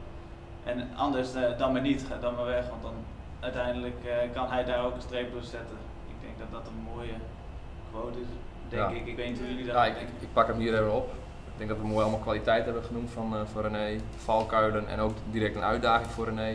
En 0.65 0.89
anders 0.97 1.29
dan 1.59 1.73
maar 1.73 1.81
niet, 1.81 2.05
ga 2.09 2.17
dan 2.21 2.35
maar 2.35 2.45
weg, 2.45 2.69
want 2.69 2.83
dan 2.83 2.95
uiteindelijk 3.41 3.97
kan 4.33 4.49
hij 4.49 4.65
daar 4.65 4.85
ook 4.85 4.95
een 4.95 5.01
streep 5.03 5.33
door 5.33 5.43
zetten. 5.43 5.77
Ik 6.09 6.15
denk 6.21 6.39
dat 6.39 6.51
dat 6.63 6.71
een 6.73 6.95
mooie 6.95 7.15
quote 7.91 8.21
is, 8.21 8.27
denk 8.73 8.91
Ja. 8.91 8.97
ik. 8.97 9.07
Ik 9.07 9.17
weet 9.17 9.29
niet 9.29 9.39
hoe 9.39 9.49
jullie 9.49 9.65
dat 9.65 9.75
Ja, 9.75 9.85
ik, 9.85 9.97
ik, 10.01 10.09
ik 10.21 10.29
pak 10.33 10.47
hem 10.47 10.59
hier 10.59 10.73
even 10.75 10.95
op. 10.95 11.09
Ik 11.53 11.59
denk 11.59 11.71
dat 11.71 11.79
we 11.79 11.87
mooi 11.87 12.03
allemaal 12.03 12.21
kwaliteit 12.21 12.65
hebben 12.65 12.83
genoemd 12.85 13.11
van, 13.11 13.35
eh, 13.37 13.41
van 13.53 13.63
René. 13.63 14.01
Valkuilen 14.17 14.89
en 14.89 14.99
ook 15.01 15.13
direct 15.31 15.55
een 15.57 15.63
uitdaging 15.63 16.11
voor 16.11 16.25
René. 16.25 16.49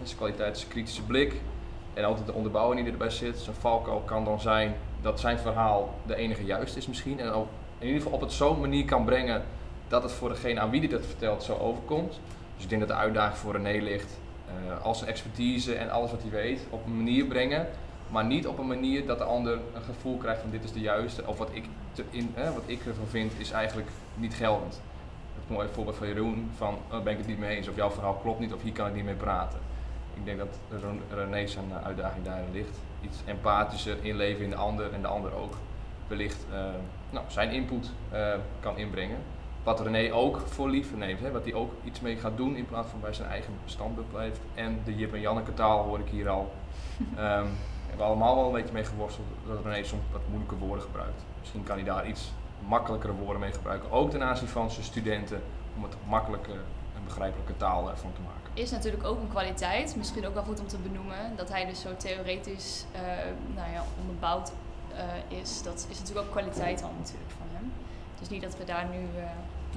En 0.00 0.04
zijn 0.04 0.16
kwaliteit 0.16 0.56
is 0.56 0.62
een 0.62 0.68
kritische 0.68 1.02
blik. 1.02 1.34
En 1.94 2.04
altijd 2.04 2.26
de 2.26 2.32
onderbouwing 2.32 2.82
die 2.82 2.92
erbij 2.92 3.10
zit. 3.10 3.38
Zijn 3.38 3.56
valkuil 3.56 4.00
kan 4.00 4.24
dan 4.24 4.40
zijn 4.40 4.74
dat 5.02 5.20
zijn 5.20 5.38
verhaal 5.38 5.94
de 6.06 6.14
enige 6.14 6.44
juist 6.44 6.76
is 6.76 6.86
misschien. 6.86 7.20
En 7.20 7.30
ook 7.30 7.48
in 7.78 7.86
ieder 7.86 8.02
geval 8.02 8.16
op 8.16 8.20
het 8.24 8.32
zo'n 8.32 8.60
manier 8.60 8.84
kan 8.84 9.04
brengen 9.04 9.42
dat 9.88 10.02
het 10.02 10.12
voor 10.12 10.28
degene 10.28 10.60
aan 10.60 10.70
wie 10.70 10.80
hij 10.80 10.88
dat 10.88 11.06
vertelt 11.06 11.42
zo 11.42 11.56
overkomt. 11.56 12.20
Dus 12.54 12.62
ik 12.64 12.68
denk 12.68 12.80
dat 12.80 12.90
de 12.90 12.96
uitdaging 12.96 13.36
voor 13.38 13.52
René 13.52 13.82
ligt. 13.82 14.18
eh, 14.48 14.84
al 14.84 14.94
zijn 14.94 15.10
expertise 15.10 15.74
en 15.74 15.90
alles 15.90 16.10
wat 16.10 16.20
hij 16.22 16.30
weet 16.30 16.60
op 16.70 16.86
een 16.86 16.96
manier 16.96 17.24
brengen 17.24 17.66
Maar 18.10 18.24
niet 18.24 18.46
op 18.46 18.58
een 18.58 18.66
manier 18.66 19.06
dat 19.06 19.18
de 19.18 19.24
ander 19.24 19.52
een 19.74 19.82
gevoel 19.82 20.16
krijgt 20.16 20.40
van 20.40 20.50
dit 20.50 20.64
is 20.64 20.72
de 20.72 20.80
juiste. 20.80 21.22
Of 21.26 21.38
wat 21.38 21.48
ik, 21.52 21.64
te, 21.92 22.04
in, 22.10 22.34
wat 22.54 22.62
ik 22.66 22.86
ervan 22.86 23.06
vind 23.06 23.32
is 23.36 23.50
eigenlijk 23.50 23.88
niet 24.14 24.34
geldend. 24.34 24.80
Het 25.34 25.56
mooie 25.56 25.68
voorbeeld 25.72 25.96
van 25.96 26.06
Jeroen, 26.08 26.50
van 26.56 26.78
oh, 26.92 27.02
ben 27.02 27.12
ik 27.12 27.18
het 27.18 27.26
niet 27.26 27.38
mee 27.38 27.56
eens. 27.56 27.68
Of 27.68 27.76
jouw 27.76 27.90
verhaal 27.90 28.14
klopt 28.14 28.40
niet 28.40 28.52
of 28.52 28.62
hier 28.62 28.72
kan 28.72 28.86
ik 28.86 28.94
niet 28.94 29.04
mee 29.04 29.14
praten. 29.14 29.58
Ik 30.14 30.24
denk 30.24 30.38
dat 30.38 30.58
Ren- 30.82 31.02
René 31.10 31.46
zijn 31.46 31.64
eh, 31.70 31.86
uitdaging 31.86 32.24
daarin 32.24 32.52
ligt. 32.52 32.78
Iets 33.00 33.18
empathischer 33.24 33.96
inleven 34.02 34.44
in 34.44 34.50
de 34.50 34.56
ander 34.56 34.92
en 34.92 35.00
de 35.00 35.08
ander 35.08 35.34
ook 35.34 35.54
wellicht 36.06 36.46
eh, 36.52 36.58
nou, 37.10 37.24
zijn 37.28 37.50
input 37.50 37.90
eh, 38.10 38.28
kan 38.60 38.78
inbrengen. 38.78 39.18
Wat 39.62 39.80
René 39.80 40.12
ook 40.12 40.40
voor 40.46 40.70
lief 40.70 40.96
neemt, 40.96 41.20
hè, 41.20 41.30
wat 41.30 41.44
hij 41.44 41.54
ook 41.54 41.72
iets 41.84 42.00
mee 42.00 42.16
gaat 42.16 42.36
doen 42.36 42.56
in 42.56 42.66
plaats 42.66 42.88
van 42.90 43.00
bij 43.00 43.12
zijn 43.12 43.28
eigen 43.28 43.52
standpunt 43.64 44.10
blijft. 44.10 44.40
En 44.54 44.80
de 44.84 44.96
Jip 44.96 45.14
en 45.14 45.20
Janneke 45.20 45.54
taal 45.54 45.82
hoor 45.84 45.98
ik 45.98 46.08
hier 46.08 46.28
al. 46.28 46.52
We 47.14 47.44
hebben 47.88 48.06
allemaal 48.06 48.36
wel 48.36 48.46
een 48.46 48.52
beetje 48.52 48.72
mee 48.72 48.84
geworsteld 48.84 49.26
dat 49.46 49.64
René 49.64 49.84
soms 49.84 50.02
wat 50.12 50.20
moeilijke 50.28 50.56
woorden 50.56 50.84
gebruikt. 50.84 51.22
Misschien 51.40 51.62
kan 51.64 51.76
hij 51.76 51.84
daar 51.84 52.08
iets 52.08 52.32
makkelijkere 52.66 53.12
woorden 53.12 53.40
mee 53.40 53.52
gebruiken, 53.52 53.90
ook 53.90 54.10
ten 54.10 54.22
aanzien 54.22 54.48
van 54.48 54.70
zijn 54.70 54.84
studenten, 54.84 55.42
om 55.76 55.82
het 55.82 55.94
makkelijke 56.08 56.52
en 56.96 57.04
begrijpelijke 57.04 57.56
taal 57.56 57.90
ervan 57.90 58.12
te 58.12 58.20
maken. 58.20 58.50
Is 58.54 58.70
natuurlijk 58.70 59.04
ook 59.04 59.20
een 59.20 59.28
kwaliteit, 59.28 59.96
misschien 59.96 60.26
ook 60.26 60.34
wel 60.34 60.42
goed 60.42 60.60
om 60.60 60.66
te 60.66 60.78
benoemen, 60.78 61.36
dat 61.36 61.48
hij 61.48 61.66
dus 61.66 61.80
zo 61.80 61.96
theoretisch 61.96 62.84
eh, 62.92 63.00
nou 63.54 63.70
ja, 63.72 63.82
onderbouwd 64.00 64.52
eh, 64.94 65.38
is. 65.40 65.62
Dat 65.62 65.86
is 65.90 65.98
natuurlijk 65.98 66.26
ook 66.26 66.32
kwaliteit 66.32 66.80
dan 66.80 66.90
natuurlijk 66.98 67.30
van 67.38 67.46
hem. 67.52 67.72
Dus 68.18 68.28
niet 68.28 68.42
dat 68.42 68.56
we 68.56 68.64
daar 68.64 68.86
nu 68.90 69.00
eh, 69.18 69.24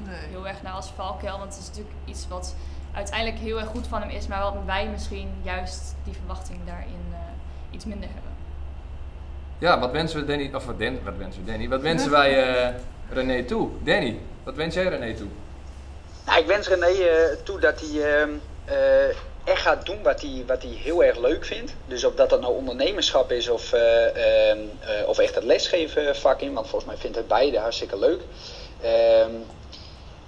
Nee. 0.05 0.15
heel 0.15 0.47
erg 0.47 0.61
naar 0.61 0.73
als 0.73 0.89
valkuil, 0.89 1.37
want 1.37 1.53
het 1.53 1.61
is 1.61 1.67
natuurlijk 1.67 1.95
iets 2.05 2.27
wat 2.27 2.55
uiteindelijk 2.93 3.39
heel 3.39 3.59
erg 3.59 3.69
goed 3.69 3.87
van 3.87 4.01
hem 4.01 4.09
is, 4.09 4.27
maar 4.27 4.41
wat 4.41 4.55
wij 4.65 4.87
misschien 4.89 5.29
juist 5.41 5.95
die 6.03 6.13
verwachting 6.13 6.59
daarin 6.65 7.05
eh, 7.11 7.17
iets 7.71 7.85
minder 7.85 8.09
hebben. 8.13 8.31
Ja, 9.57 9.79
wat 9.79 9.91
wensen 9.91 10.19
we 10.19 10.25
Danny, 10.25 10.49
of 10.53 10.65
wat, 10.65 10.79
Den, 10.79 10.99
wat 11.03 11.17
wensen 11.17 11.45
we 11.45 11.51
Danny, 11.51 11.69
wat 11.69 11.81
wensen 11.81 12.11
wij 12.11 12.43
eh, 12.43 12.75
René 13.09 13.43
toe? 13.43 13.69
Danny, 13.83 14.19
wat 14.43 14.55
wens 14.55 14.73
jij 14.75 14.87
René 14.87 15.13
toe? 15.13 15.27
Nou, 16.25 16.39
ik 16.39 16.45
wens 16.45 16.67
René 16.67 16.85
eh, 16.85 17.37
toe 17.43 17.59
dat 17.59 17.79
hij 17.79 18.19
ehm, 18.19 18.29
eh, 18.65 19.15
echt 19.43 19.61
gaat 19.61 19.85
doen 19.85 20.03
wat 20.03 20.21
hij, 20.21 20.43
wat 20.47 20.61
hij 20.61 20.71
heel 20.71 21.03
erg 21.03 21.17
leuk 21.17 21.45
vindt. 21.45 21.73
Dus 21.87 22.03
of 22.03 22.15
dat 22.15 22.29
dat 22.29 22.41
nou 22.41 22.55
ondernemerschap 22.55 23.31
is 23.31 23.49
of, 23.49 23.73
eh, 23.73 24.49
ehm, 24.49 24.59
eh, 24.79 25.07
of 25.07 25.17
echt 25.17 25.35
het 25.35 25.43
lesgeven 25.43 26.15
vak 26.15 26.41
in. 26.41 26.53
Want 26.53 26.67
volgens 26.67 26.91
mij 26.91 26.99
vindt 26.99 27.15
hij 27.15 27.25
beide 27.25 27.59
hartstikke 27.59 27.99
leuk. 27.99 28.21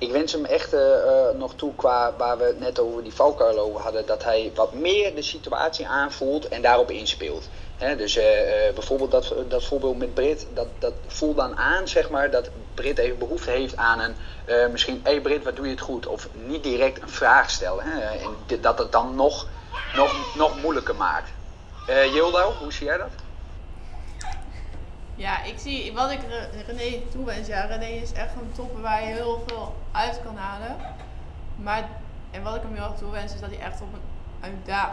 Ik 0.04 0.12
wens 0.12 0.32
hem 0.32 0.46
echt 0.46 0.74
eh, 0.74 1.02
eh, 1.02 1.36
nog 1.36 1.54
toe 1.56 1.76
qua 1.76 2.14
waar 2.18 2.38
we 2.38 2.56
net 2.60 2.80
over 2.80 3.04
die 3.04 3.14
valkuil 3.14 3.60
over 3.60 3.82
hadden. 3.82 4.06
Dat 4.06 4.24
hij 4.24 4.52
wat 4.56 4.74
meer 4.74 5.16
de 5.16 5.22
situatie 5.22 5.88
aanvoelt 5.88 6.48
en 6.48 6.62
daarop 6.62 6.92
inspeelt. 6.92 7.50
Dus 7.98 8.16
eh, 8.16 8.26
bijvoorbeeld 8.74 9.12
dat, 9.12 9.34
dat 9.48 9.64
voorbeeld 9.64 9.98
met 9.98 10.14
Brit, 10.14 10.48
dat, 10.54 10.68
dat 10.80 10.94
voelt 11.08 11.36
dan 11.36 11.58
aan 11.58 11.88
zeg 11.88 12.10
maar, 12.10 12.32
dat 12.32 12.50
Brit 12.74 12.98
even 12.98 13.18
behoefte 13.18 13.52
heeft 13.52 13.78
aan 13.78 14.00
een 14.00 14.16
misschien, 14.72 15.00
hé 15.04 15.12
hey 15.12 15.22
Brit, 15.22 15.44
wat 15.44 15.56
doe 15.56 15.66
je 15.66 15.72
het 15.72 15.82
goed? 15.82 16.08
Of 16.08 16.30
niet 16.32 16.64
direct 16.64 17.02
een 17.02 17.10
vraag 17.10 17.50
stellen. 17.50 17.86
En 17.86 18.62
dat 18.62 18.80
het 18.80 18.92
dan 18.92 19.16
nog, 19.16 19.48
nog, 19.96 20.36
nog 20.36 20.62
moeilijker 20.62 20.96
maakt. 20.96 21.30
Jildo, 22.14 22.54
hoe 22.60 22.74
zie 22.74 22.86
jij 22.86 22.98
dat? 22.98 23.23
Ja, 25.16 25.44
ik 25.44 25.60
zie 25.60 25.94
wat 25.94 26.12
ik 26.12 26.20
Re- 26.28 26.50
René 26.68 27.02
toewens. 27.12 27.48
Ja, 27.48 27.62
René 27.66 27.86
is 27.86 28.12
echt 28.12 28.36
een 28.36 28.52
topper 28.56 28.82
waar 28.82 29.02
je 29.02 29.14
heel 29.14 29.44
veel 29.48 29.76
uit 29.92 30.22
kan 30.24 30.36
halen. 30.38 30.76
Maar, 31.56 31.90
en 32.32 32.44
wat 32.44 32.56
ik 32.56 32.62
hem 32.62 32.74
heel 32.74 32.84
erg 32.84 32.98
toewens 32.98 33.34
is 33.34 33.40
dat 33.40 33.50
hij 33.50 33.60
echt 33.60 33.82
op 33.82 33.94
een 33.94 34.02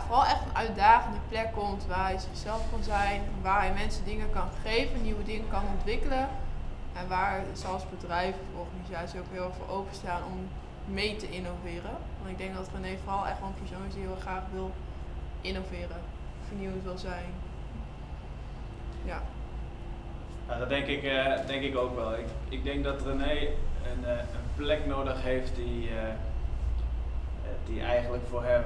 vooral 0.07 0.25
echt 0.25 0.41
een 0.45 0.57
uitdagende 0.57 1.19
plek 1.29 1.53
komt 1.53 1.87
waar 1.87 2.05
hij 2.05 2.19
zichzelf 2.19 2.61
kan 2.71 2.83
zijn. 2.83 3.23
Waar 3.43 3.61
hij 3.61 3.73
mensen 3.73 4.05
dingen 4.05 4.31
kan 4.31 4.49
geven, 4.63 5.03
nieuwe 5.03 5.25
dingen 5.25 5.49
kan 5.49 5.63
ontwikkelen. 5.77 6.29
En 6.93 7.09
waar 7.09 7.45
ze 7.57 7.67
als 7.67 7.83
bedrijf 7.91 8.35
of 8.35 8.67
organisatie 8.67 9.21
ook 9.21 9.27
heel 9.31 9.45
erg 9.45 9.55
voor 9.55 9.77
openstaan 9.77 10.23
om 10.25 10.49
mee 10.95 11.17
te 11.17 11.31
innoveren. 11.31 11.97
Want 12.19 12.31
ik 12.31 12.39
denk 12.39 12.55
dat 12.55 12.69
René 12.75 12.97
vooral 13.05 13.27
echt 13.27 13.41
een 13.41 13.55
persoon 13.55 13.87
is 13.87 13.95
die 13.95 14.03
heel 14.03 14.19
graag 14.21 14.43
wil 14.53 14.71
innoveren. 15.41 16.01
Vernieuwend 16.49 16.83
wil 16.83 16.99
zijn. 16.99 17.27
Ja. 19.05 19.23
Nou, 20.51 20.63
dat 20.63 20.71
denk 20.71 20.87
ik, 20.87 21.03
eh, 21.03 21.47
denk 21.47 21.63
ik 21.63 21.77
ook 21.77 21.95
wel. 21.95 22.13
Ik, 22.13 22.27
ik 22.49 22.65
denk 22.65 22.85
dat 22.85 23.03
René 23.07 23.33
een, 23.33 24.05
eh, 24.05 24.19
een 24.19 24.51
plek 24.57 24.87
nodig 24.87 25.23
heeft 25.23 25.57
die, 25.57 25.89
eh, 25.89 26.15
die 27.67 27.83
eigenlijk 27.83 28.23
voor 28.31 28.45
hem 28.45 28.63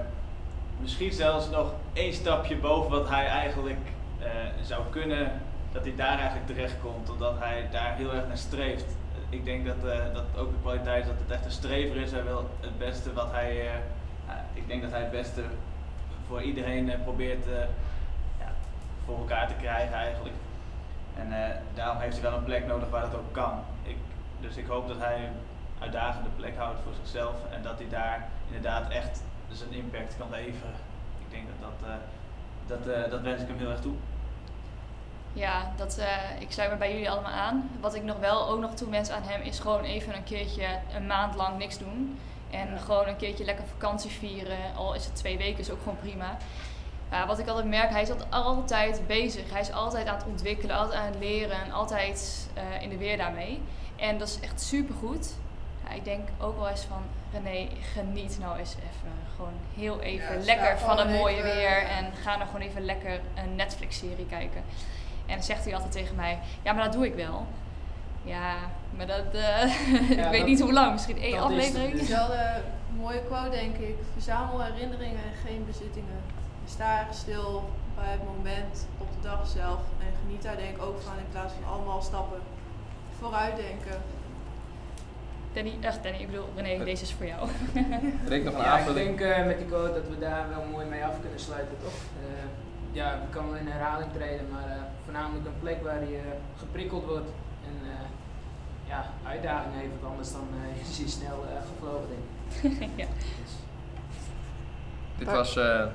misschien 0.80 1.12
zelfs 1.12 1.50
nog 1.50 1.72
één 1.92 2.12
stapje 2.12 2.56
boven 2.56 2.90
wat 2.90 3.08
hij 3.08 3.26
eigenlijk 3.26 3.78
zou 4.62 4.82
kunnen, 4.90 5.32
dat 5.72 5.82
hij 5.82 5.94
daar 5.96 6.18
eigenlijk 6.18 6.46
terecht 6.46 6.80
komt, 6.82 7.10
omdat 7.10 7.38
hij 7.38 7.68
daar 7.70 7.96
heel 7.96 8.12
erg 8.12 8.26
naar 8.26 8.38
streeft. 8.38 8.96
Ik 9.28 9.44
denk 9.44 9.66
dat 9.66 9.82
dat 10.14 10.24
ook 10.36 10.50
de 10.50 10.60
kwaliteit 10.62 11.02
is 11.02 11.10
dat 11.10 11.18
het 11.20 11.30
echt 11.30 11.44
een 11.44 11.50
strever 11.50 11.96
is. 11.96 12.10
Hij 12.10 12.24
wil 12.24 12.50
het 12.60 12.78
beste 12.78 13.12
wat 13.12 13.30
hij, 13.30 13.70
ik 14.52 14.68
denk 14.68 14.82
dat 14.82 14.90
hij 14.90 15.00
het 15.00 15.10
beste 15.10 15.42
voor 16.26 16.42
iedereen 16.42 16.92
probeert 17.02 17.44
ja, 18.38 18.52
voor 19.04 19.18
elkaar 19.18 19.48
te 19.48 19.54
krijgen 19.54 19.94
eigenlijk. 19.94 20.34
En 21.18 21.32
eh, 21.44 21.54
daarom 21.74 21.98
heeft 21.98 22.12
hij 22.20 22.30
wel 22.30 22.38
een 22.38 22.44
plek 22.44 22.66
nodig 22.66 22.88
waar 22.90 23.00
dat 23.02 23.14
ook 23.14 23.32
kan. 23.32 23.62
Ik, 23.82 23.96
dus 24.40 24.56
ik 24.56 24.66
hoop 24.66 24.88
dat 24.88 24.98
hij 24.98 25.16
een 25.24 25.36
uitdagende 25.80 26.28
plek 26.36 26.56
houdt 26.56 26.80
voor 26.84 26.92
zichzelf 26.94 27.34
en 27.50 27.62
dat 27.62 27.78
hij 27.78 27.88
daar 27.88 28.28
inderdaad 28.46 28.90
echt 28.90 29.22
zijn 29.52 29.72
impact 29.72 30.16
kan 30.18 30.30
leveren. 30.30 30.74
Ik 31.18 31.30
denk 31.30 31.44
dat 31.60 31.70
dat, 31.70 31.88
eh, 31.88 31.94
dat, 32.66 32.86
eh, 33.04 33.10
dat 33.10 33.20
wens 33.20 33.42
ik 33.42 33.48
hem 33.48 33.58
heel 33.58 33.70
erg 33.70 33.80
toe. 33.80 33.94
Ja, 35.32 35.72
dat, 35.76 36.00
ik 36.38 36.52
sluit 36.52 36.70
me 36.70 36.76
bij 36.76 36.92
jullie 36.92 37.10
allemaal 37.10 37.32
aan. 37.32 37.70
Wat 37.80 37.94
ik 37.94 38.02
nog 38.02 38.18
wel 38.18 38.48
ook 38.48 38.60
nog 38.60 38.74
toewens 38.74 39.10
aan 39.10 39.22
hem 39.22 39.40
is 39.42 39.58
gewoon 39.58 39.82
even 39.82 40.14
een 40.16 40.24
keertje 40.24 40.66
een 40.96 41.06
maand 41.06 41.34
lang 41.34 41.58
niks 41.58 41.78
doen. 41.78 42.18
En 42.50 42.68
Ja. 42.70 42.76
gewoon 42.78 43.06
een 43.08 43.16
keertje 43.16 43.44
lekker 43.44 43.64
vakantie 43.66 44.10
vieren. 44.10 44.74
Al 44.76 44.94
is 44.94 45.04
het 45.04 45.16
twee 45.16 45.38
weken, 45.38 45.58
is 45.60 45.70
ook 45.70 45.78
gewoon 45.78 45.98
prima. 45.98 46.36
Ja, 47.14 47.26
wat 47.26 47.38
ik 47.38 47.46
altijd 47.48 47.66
merk, 47.66 47.90
hij 47.90 48.02
is 48.02 48.10
altijd- 48.10 48.32
altijd 48.32 49.06
bezig. 49.06 49.50
Hij 49.50 49.60
is 49.60 49.72
altijd 49.72 50.06
aan 50.06 50.14
het 50.16 50.24
ontwikkelen, 50.26 50.76
altijd 50.76 50.98
aan 51.00 51.06
het 51.06 51.18
leren 51.18 51.62
en 51.64 51.72
altijd 51.72 52.48
eh, 52.54 52.82
in 52.82 52.88
de 52.88 52.96
weer 52.96 53.16
daarmee. 53.16 53.62
En 53.96 54.18
dat 54.18 54.28
is 54.28 54.40
echt 54.40 54.60
supergoed. 54.60 55.34
Ja, 55.84 55.94
ik 55.94 56.04
denk 56.04 56.28
ook 56.40 56.58
wel 56.58 56.68
eens 56.68 56.80
van, 56.88 57.02
René, 57.32 57.68
geniet 57.94 58.36
nou 58.40 58.58
eens 58.58 58.74
even. 58.74 59.12
Gewoon 59.36 59.52
heel 59.76 60.00
even 60.00 60.38
Ja, 60.38 60.44
lekker 60.44 60.78
van 60.78 60.98
het 60.98 61.08
mooie 61.10 61.36
even, 61.36 61.44
weer. 61.54 61.80
ja. 61.82 61.88
En 61.88 62.12
ga 62.22 62.36
nou 62.36 62.46
gewoon 62.50 62.66
even 62.66 62.84
lekker 62.84 63.20
een 63.34 63.54
Netflix-serie 63.56 64.26
kijken. 64.26 64.62
En 65.26 65.34
dan 65.34 65.42
zegt 65.42 65.64
hij 65.64 65.74
altijd 65.74 65.92
tegen 65.92 66.14
mij, 66.16 66.38
ja, 66.62 66.72
maar 66.72 66.84
dat 66.84 66.92
doe 66.92 67.06
ik 67.06 67.14
wel. 67.14 67.46
Ja, 68.22 68.54
maar 68.96 69.06
dat, 69.06 69.24
eh, 69.34 69.64
ik 70.10 70.16
weet 70.30 70.32
dat- 70.38 70.46
niet 70.46 70.60
hoe 70.60 70.72
lang, 70.72 70.92
misschien 70.92 71.18
één 71.22 71.32
dat 71.36 71.40
aflevering. 71.44 71.92
Het 71.92 72.00
is 72.02 72.08
wel 72.08 72.32
een 72.34 72.62
mooie 72.96 73.22
quote, 73.26 73.50
denk 73.50 73.76
ik. 73.76 73.94
Verzamel 74.12 74.62
herinneringen 74.62 75.16
en 75.24 75.48
geen 75.48 75.64
bezittingen. 75.66 76.20
Sta 76.66 77.12
stil 77.12 77.70
bij 77.94 78.10
het 78.10 78.24
moment 78.24 78.86
op 78.98 79.06
de 79.14 79.28
dag 79.28 79.46
zelf. 79.46 79.80
En 79.98 80.06
geniet 80.22 80.42
daar 80.42 80.56
denk 80.56 80.76
ik 80.76 80.82
ook 80.82 81.00
van 81.00 81.18
in 81.18 81.30
plaats 81.30 81.52
van 81.52 81.72
allemaal 81.72 82.02
stappen 82.02 82.40
vooruit 83.18 83.56
denken. 83.56 84.02
Danny, 85.52 85.72
ach 85.86 86.00
Danny, 86.00 86.18
ik 86.18 86.26
bedoel 86.26 86.48
René, 86.56 86.84
deze 86.84 87.02
is 87.02 87.12
voor 87.12 87.26
jou. 87.26 87.48
Rick, 88.28 88.44
nog 88.44 88.54
een 88.54 88.60
Ja, 88.60 88.78
ik 88.78 88.94
denk 88.94 89.20
eh, 89.20 89.44
met 89.46 89.58
die 89.58 89.66
quote 89.66 89.92
dat 89.92 90.08
we 90.08 90.18
daar 90.18 90.48
wel 90.48 90.64
mooi 90.70 90.86
mee 90.86 91.04
af 91.04 91.20
kunnen 91.20 91.40
sluiten, 91.40 91.76
toch? 91.82 91.98
Eh, 92.22 92.44
ja, 92.92 93.18
we 93.20 93.28
kan 93.30 93.46
wel 93.50 93.58
in 93.58 93.66
herhaling 93.66 94.12
treden, 94.12 94.50
maar 94.50 94.68
eh, 94.70 94.82
voornamelijk 95.04 95.46
een 95.46 95.58
plek 95.60 95.82
waar 95.82 96.04
je 96.08 96.20
geprikkeld 96.58 97.04
wordt 97.04 97.30
en 97.66 97.90
eh, 97.90 98.06
ja, 98.88 99.12
uitdaging 99.26 99.74
heeft, 99.74 99.90
want 100.00 100.12
anders 100.12 100.32
dan 100.32 100.48
eh, 100.62 100.80
is 100.90 100.98
hij 100.98 101.08
snel 101.08 101.44
eh, 101.48 101.62
gevlogen, 101.68 102.08
denk 102.08 102.80
ik. 102.82 102.88
ja. 103.02 103.06
Dus, 103.42 103.52
Dit 105.18 105.30
was 105.30 105.56
eh, 105.56 105.86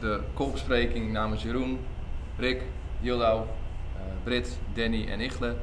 de 0.00 0.20
kolbespreking 0.34 1.12
namens 1.12 1.42
Jeroen, 1.42 1.78
Rick, 2.36 2.62
Jildau, 3.00 3.40
eh 3.96 4.02
Brit, 4.24 4.58
Danny 4.74 5.08
en 5.08 5.20
Ichle 5.20 5.54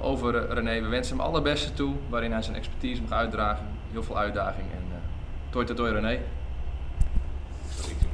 over 0.00 0.36
eh, 0.36 0.54
René. 0.54 0.80
We 0.80 0.88
wensen 0.88 1.16
hem 1.16 1.26
alle 1.26 1.42
beste 1.42 1.72
toe, 1.72 1.94
waarin 2.08 2.32
hij 2.32 2.42
zijn 2.42 2.56
expertise 2.56 3.02
mag 3.02 3.12
uitdragen. 3.12 3.66
Heel 3.90 4.02
veel 4.02 4.18
uitdaging 4.18 4.66
en 4.72 4.84
uh, 4.88 4.96
toi 5.50 5.64
toi 5.64 5.76
toi 5.76 5.92
René. 5.92 6.18